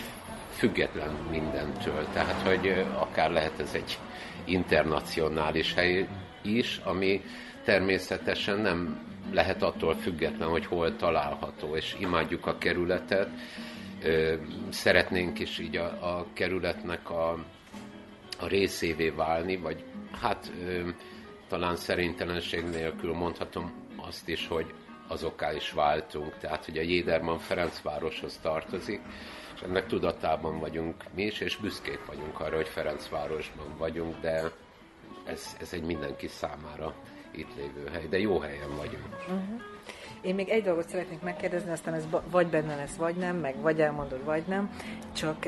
független 0.57 1.15
mindentől. 1.31 2.07
Tehát, 2.13 2.41
hogy 2.47 2.85
akár 2.99 3.31
lehet 3.31 3.59
ez 3.59 3.69
egy 3.73 3.97
internacionális 4.43 5.73
hely, 5.73 6.07
is, 6.45 6.81
ami 6.83 7.21
természetesen 7.63 8.59
nem 8.59 8.99
lehet 9.31 9.63
attól 9.63 9.95
független, 9.95 10.49
hogy 10.49 10.65
hol 10.65 10.95
található, 10.95 11.75
és 11.75 11.95
imádjuk 11.99 12.45
a 12.45 12.57
kerületet. 12.57 13.29
Szeretnénk 14.69 15.39
is 15.39 15.59
így 15.59 15.77
a, 15.77 16.17
a 16.17 16.25
kerületnek 16.33 17.09
a, 17.09 17.31
a 18.39 18.47
részévé 18.47 19.09
válni, 19.09 19.57
vagy 19.57 19.83
hát 20.21 20.51
talán 21.47 21.75
szerintelenség 21.75 22.63
nélkül 22.63 23.13
mondhatom 23.13 23.73
azt 23.95 24.29
is, 24.29 24.47
hogy 24.47 24.73
azokká 25.07 25.53
is 25.53 25.71
váltunk. 25.71 26.37
Tehát, 26.37 26.65
hogy 26.65 26.77
a 26.77 26.81
Jéderman 26.81 27.39
Ferencvároshoz 27.39 28.39
tartozik, 28.41 29.01
és 29.55 29.61
ennek 29.61 29.87
tudatában 29.87 30.59
vagyunk 30.59 31.03
mi 31.15 31.23
is, 31.23 31.39
és 31.39 31.55
büszkék 31.55 32.05
vagyunk 32.05 32.39
arra, 32.39 32.55
hogy 32.55 32.67
Ferencvárosban 32.67 33.77
vagyunk, 33.77 34.19
de 34.19 34.51
ez, 35.25 35.55
ez 35.59 35.73
egy 35.73 35.83
mindenki 35.83 36.27
számára 36.27 36.95
itt 37.31 37.55
lévő 37.55 37.87
hely, 37.91 38.07
de 38.07 38.19
jó 38.19 38.39
helyen 38.39 38.75
vagyunk. 38.77 39.15
Uh-huh. 39.19 39.61
Én 40.21 40.35
még 40.35 40.49
egy 40.49 40.63
dolgot 40.63 40.89
szeretnék 40.89 41.21
megkérdezni, 41.21 41.71
aztán 41.71 41.93
ez 41.93 42.07
vagy 42.31 42.47
benne 42.47 42.75
lesz, 42.75 42.95
vagy 42.95 43.15
nem, 43.15 43.35
meg 43.35 43.61
vagy 43.61 43.81
elmondod, 43.81 44.23
vagy 44.23 44.43
nem. 44.47 44.71
Csak 45.13 45.45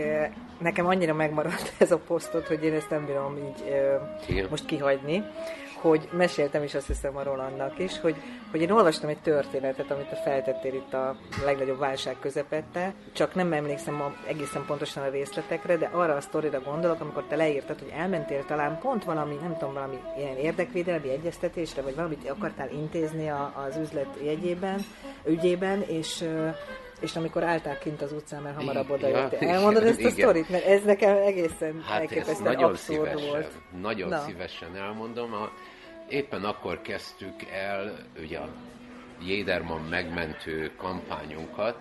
nekem 0.60 0.86
annyira 0.86 1.14
megmaradt 1.14 1.74
ez 1.80 1.92
a 1.92 1.98
posztot, 1.98 2.48
hogy 2.48 2.64
én 2.64 2.74
ezt 2.74 2.90
nem 2.90 3.06
bírom 3.06 3.38
így 3.38 3.74
eh, 4.38 4.50
most 4.50 4.66
kihagyni 4.66 5.24
hogy 5.82 6.10
meséltem 6.12 6.64
is 6.64 6.76
azt 6.76 6.88
hiszem 6.88 7.18
a 7.18 7.24
Rolandnak 7.24 7.80
is, 7.80 8.00
hogy, 8.00 8.16
hogy 8.52 8.62
én 8.62 8.72
olvastam 8.72 9.10
egy 9.10 9.20
történetet, 9.20 9.92
amit 9.92 10.12
a 10.12 10.16
feltettél 10.16 10.74
itt 10.74 10.94
a 10.94 11.16
legnagyobb 11.46 11.80
válság 11.80 12.16
közepette, 12.20 12.94
csak 13.14 13.36
nem 13.36 13.54
emlékszem 13.54 14.02
a, 14.02 14.14
egészen 14.28 14.66
pontosan 14.66 15.04
a 15.04 15.10
részletekre, 15.10 15.78
de 15.78 15.90
arra 15.94 16.16
a 16.16 16.22
sztorira 16.22 16.62
gondolok, 16.62 17.02
amikor 17.02 17.24
te 17.24 17.36
leírtad, 17.36 17.80
hogy 17.80 17.94
elmentél 17.96 18.46
talán 18.46 18.80
pont 18.80 19.04
valami, 19.04 19.36
nem 19.42 19.58
tudom, 19.58 19.74
valami 19.74 19.98
ilyen 20.18 20.38
érdekvédelmi 20.38 21.10
egyeztetésre, 21.10 21.82
vagy 21.82 21.96
valamit 21.96 22.30
akartál 22.30 22.70
intézni 22.72 23.30
a, 23.30 23.66
az 23.68 23.78
üzlet 23.78 24.18
jegyében, 24.24 24.47
ügyében, 25.26 25.82
és 25.82 26.24
és 27.00 27.16
amikor 27.16 27.44
állták 27.44 27.80
kint 27.80 28.02
az 28.02 28.12
utcán, 28.12 28.42
mert 28.42 28.56
hamarabb 28.56 28.90
oda 28.90 29.08
ja, 29.08 29.30
Elmondod 29.40 29.84
ezt 29.84 30.00
igen. 30.00 30.12
a 30.12 30.14
sztorit? 30.14 30.50
Mert 30.50 30.66
ez 30.66 30.84
nekem 30.84 31.18
egészen 31.18 31.82
hát 31.82 32.00
elképesztően 32.00 32.54
nagyon 32.54 32.70
abszurd 32.70 33.08
szívesen, 33.08 33.30
volt. 33.30 33.52
Nagyon 33.82 34.10
Na. 34.10 34.20
szívesen 34.20 34.76
elmondom. 34.76 35.34
A, 35.34 35.52
éppen 36.10 36.44
akkor 36.44 36.82
kezdtük 36.82 37.44
el 37.52 37.98
ugye 38.22 38.38
a 38.38 38.50
Jéderman 39.22 39.82
megmentő 39.82 40.72
kampányunkat, 40.78 41.80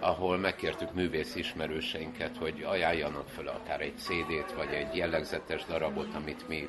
ahol 0.00 0.38
megkértük 0.38 0.94
művész 0.94 1.34
ismerőseinket, 1.34 2.36
hogy 2.36 2.62
ajánljanak 2.62 3.28
fel 3.28 3.46
akár 3.46 3.80
egy 3.80 3.98
CD-t, 3.98 4.52
vagy 4.52 4.72
egy 4.72 4.96
jellegzetes 4.96 5.64
darabot, 5.64 6.14
amit 6.14 6.48
mi 6.48 6.68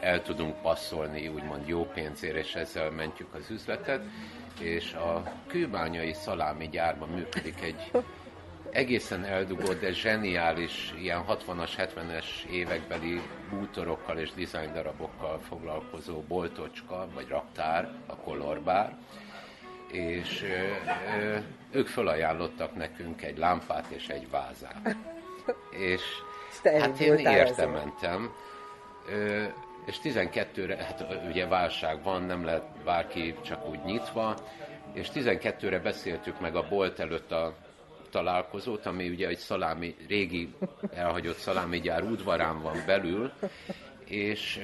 el 0.00 0.22
tudunk 0.22 0.62
passzolni, 0.62 1.28
úgymond 1.28 1.68
jó 1.68 1.84
pénzért, 1.84 2.36
és 2.36 2.54
ezzel 2.54 2.90
mentjük 2.90 3.34
az 3.34 3.50
üzletet 3.50 4.02
és 4.60 4.92
a 4.92 5.32
kőbányai 5.46 6.12
szalámi 6.12 6.68
gyárban 6.68 7.08
működik 7.08 7.62
egy 7.62 7.90
egészen 8.70 9.24
eldugott, 9.24 9.80
de 9.80 9.92
zseniális, 9.92 10.94
ilyen 10.98 11.24
60-as, 11.28 11.70
70-es 11.76 12.44
évekbeli 12.50 13.20
bútorokkal 13.50 14.18
és 14.18 14.32
dizájn 14.32 14.72
darabokkal 14.72 15.38
foglalkozó 15.48 16.20
boltocska, 16.20 17.08
vagy 17.14 17.28
raktár, 17.28 17.92
a 18.06 18.16
kolorbár, 18.16 18.96
és 19.92 20.42
ö, 20.42 20.90
ö, 21.20 21.36
ők 21.70 21.86
felajánlottak 21.86 22.74
nekünk 22.74 23.22
egy 23.22 23.38
lámpát 23.38 23.86
és 23.88 24.08
egy 24.08 24.30
vázát. 24.30 24.96
És 25.92 26.02
hát 26.64 27.00
én 27.00 27.16
értem 27.16 27.70
mentem. 27.70 28.32
Ö, 29.08 29.44
és 29.88 29.96
12-re, 30.02 30.76
hát 30.76 31.06
ugye 31.28 31.46
válság 31.46 32.02
van, 32.02 32.22
nem 32.22 32.44
lehet 32.44 32.82
bárki 32.84 33.34
csak 33.44 33.68
úgy 33.68 33.80
nyitva, 33.84 34.36
és 34.92 35.08
12-re 35.14 35.78
beszéltük 35.78 36.40
meg 36.40 36.56
a 36.56 36.68
bolt 36.68 36.98
előtt 36.98 37.32
a 37.32 37.56
találkozót, 38.10 38.86
ami 38.86 39.08
ugye 39.08 39.28
egy 39.28 39.38
szalámi, 39.38 39.94
régi 40.08 40.54
elhagyott 40.90 41.36
szalámigyár 41.36 42.02
udvarán 42.02 42.62
van 42.62 42.82
belül, 42.86 43.32
és 44.04 44.60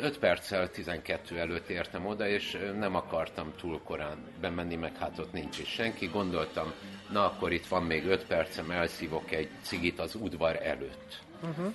5 0.00 0.18
perccel 0.18 0.70
12 0.70 1.38
előtt 1.38 1.68
értem 1.68 2.06
oda, 2.06 2.28
és 2.28 2.58
nem 2.78 2.94
akartam 2.94 3.52
túl 3.60 3.80
korán 3.84 4.18
bemenni, 4.40 4.76
meg 4.76 4.96
hát 4.96 5.18
ott 5.18 5.32
nincs 5.32 5.58
is 5.58 5.68
senki. 5.68 6.06
Gondoltam, 6.06 6.72
na 7.12 7.24
akkor 7.24 7.52
itt 7.52 7.66
van 7.66 7.82
még 7.82 8.06
5 8.06 8.26
percem, 8.26 8.70
elszívok 8.70 9.32
egy 9.32 9.48
cigit 9.62 9.98
az 9.98 10.14
udvar 10.14 10.60
előtt. 10.62 11.22
Uh-huh. 11.42 11.74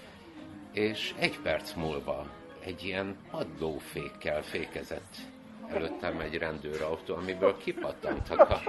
És 0.71 1.13
egy 1.17 1.39
perc 1.39 1.73
múlva 1.73 2.39
egy 2.65 2.83
ilyen 2.83 3.15
padlófékkel 3.31 4.43
fékezett 4.43 5.15
előttem 5.73 6.19
egy 6.19 6.37
rendőrautó, 6.37 7.15
amiből 7.15 7.57
kipattantak 7.57 8.49
a... 8.49 8.61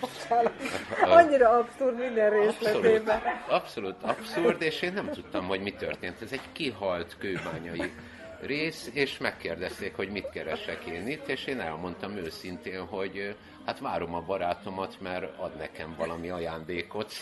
a 0.00 1.08
Annyira 1.08 1.50
abszurd 1.50 1.98
minden 1.98 2.30
részletében. 2.30 3.20
Abszolút, 3.48 4.02
abszolút 4.02 4.02
abszurd, 4.02 4.62
és 4.62 4.82
én 4.82 4.92
nem 4.92 5.10
tudtam, 5.10 5.46
hogy 5.46 5.60
mi 5.60 5.72
történt. 5.72 6.22
Ez 6.22 6.32
egy 6.32 6.52
kihalt 6.52 7.16
kőbányai 7.18 7.92
rész, 8.40 8.90
és 8.92 9.18
megkérdezték, 9.18 9.96
hogy 9.96 10.08
mit 10.08 10.30
keresek 10.30 10.84
én 10.84 11.08
itt, 11.08 11.28
és 11.28 11.44
én 11.44 11.60
elmondtam 11.60 12.16
őszintén, 12.16 12.86
hogy 12.86 13.36
hát 13.66 13.78
várom 13.78 14.14
a 14.14 14.20
barátomat, 14.20 15.00
mert 15.00 15.38
ad 15.38 15.56
nekem 15.56 15.94
valami 15.98 16.30
ajándékot, 16.30 17.12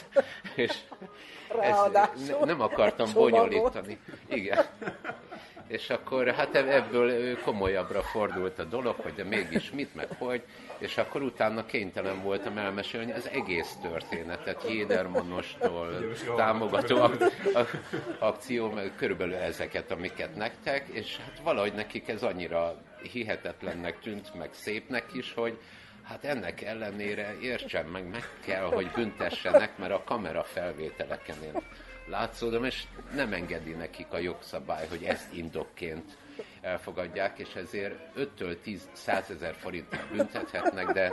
és 0.54 0.72
ez, 1.60 1.76
nem 2.44 2.60
akartam 2.60 3.12
bonyolítani. 3.12 3.98
Igen 4.28 4.64
és 5.66 5.90
akkor 5.90 6.28
hát 6.28 6.54
ebből 6.54 7.38
komolyabbra 7.40 8.02
fordult 8.02 8.58
a 8.58 8.64
dolog, 8.64 8.94
hogy 8.96 9.14
de 9.14 9.24
mégis 9.24 9.70
mit, 9.70 9.94
meg 9.94 10.08
hogy, 10.18 10.42
és 10.78 10.98
akkor 10.98 11.22
utána 11.22 11.66
kénytelen 11.66 12.22
voltam 12.22 12.58
elmesélni 12.58 13.12
az 13.12 13.28
egész 13.28 13.76
történetet, 13.82 14.64
Jédermonostól, 14.68 16.14
támogató 16.36 16.96
ak- 16.96 17.32
akció, 18.18 18.70
meg 18.70 18.92
körülbelül 18.96 19.34
ezeket, 19.34 19.90
amiket 19.90 20.36
nektek, 20.36 20.88
és 20.88 21.16
hát 21.16 21.40
valahogy 21.42 21.72
nekik 21.74 22.08
ez 22.08 22.22
annyira 22.22 22.76
hihetetlennek 23.12 23.98
tűnt, 24.00 24.34
meg 24.34 24.48
szépnek 24.52 25.04
is, 25.12 25.32
hogy 25.34 25.58
hát 26.04 26.24
ennek 26.24 26.62
ellenére 26.62 27.36
értsem 27.40 27.86
meg, 27.86 28.08
meg 28.08 28.28
kell, 28.44 28.64
hogy 28.64 28.90
büntessenek, 28.90 29.78
mert 29.78 29.92
a 29.92 30.04
kamera 30.04 30.42
felvételeken 30.42 31.42
én 31.42 31.62
látszódom, 32.06 32.64
és 32.64 32.82
nem 33.14 33.32
engedi 33.32 33.70
nekik 33.70 34.06
a 34.10 34.18
jogszabály, 34.18 34.86
hogy 34.88 35.04
ezt 35.04 35.32
indokként 35.32 36.16
elfogadják, 36.60 37.38
és 37.38 37.54
ezért 37.54 37.94
5-től 38.16 38.56
10 38.62 38.88
ezer 39.06 39.54
forintot 39.54 40.08
büntethetnek, 40.12 40.86
de, 40.86 41.12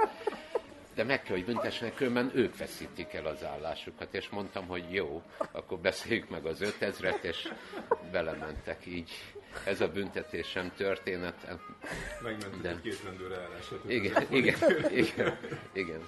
de 0.96 1.04
meg 1.04 1.24
kell, 1.24 1.36
hogy 1.36 1.46
büntessenek, 1.46 1.94
különben 1.94 2.32
ők 2.34 2.58
veszítik 2.58 3.14
el 3.14 3.26
az 3.26 3.44
állásukat, 3.44 4.14
és 4.14 4.30
mondtam, 4.30 4.68
hogy 4.68 4.94
jó, 4.94 5.22
akkor 5.52 5.80
beszéljük 5.80 6.30
meg 6.30 6.46
az 6.46 6.60
5000-et, 6.80 7.22
és 7.22 7.52
belementek 8.12 8.86
így. 8.86 9.12
Ez 9.66 9.82
a 9.82 9.88
büntetésem 9.88 10.72
történet. 10.76 11.48
Megmentek 12.24 12.62
de... 12.62 12.80
két 12.82 13.04
rendőr 13.04 13.32
Igen, 13.88 14.26
igen, 14.30 14.58
igen, 14.92 15.38
igen. 15.74 16.02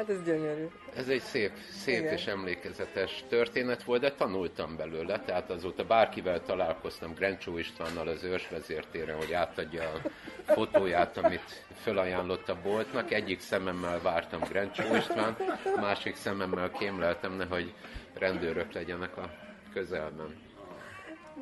Hát 0.00 0.08
ez 0.08 0.22
gyönyörű. 0.24 0.66
Ez 0.94 1.08
egy 1.08 1.20
szép, 1.20 1.52
szép 1.70 2.10
és 2.10 2.26
emlékezetes 2.26 3.24
történet 3.28 3.82
volt, 3.82 4.00
de 4.00 4.12
tanultam 4.12 4.76
belőle, 4.76 5.20
tehát 5.20 5.50
azóta 5.50 5.84
bárkivel 5.84 6.42
találkoztam, 6.42 7.14
Grencsó 7.14 7.58
Istvánnal 7.58 8.08
az 8.08 8.24
őrsvezértéren, 8.24 9.16
hogy 9.16 9.32
átadja 9.32 9.92
a 9.92 10.08
fotóját, 10.52 11.16
amit 11.16 11.64
felajánlott 11.74 12.48
a 12.48 12.60
boltnak. 12.62 13.12
Egyik 13.12 13.40
szememmel 13.40 14.00
vártam 14.00 14.40
Grencsó 14.40 14.94
István, 14.96 15.36
másik 15.76 16.16
szememmel 16.16 16.70
kémleltem, 16.70 17.32
nehogy 17.32 17.74
rendőrök 18.14 18.72
legyenek 18.72 19.16
a 19.16 19.30
közelben. 19.72 20.36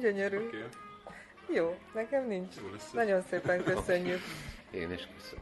Gyönyörű. 0.00 0.36
Okay. 0.36 0.64
Jó, 1.54 1.78
nekem 1.94 2.26
nincs. 2.26 2.54
Nagyon 2.92 3.22
szépen 3.22 3.64
köszönjük. 3.64 4.20
Én 4.70 4.92
is 4.92 5.08
köszönöm. 5.16 5.36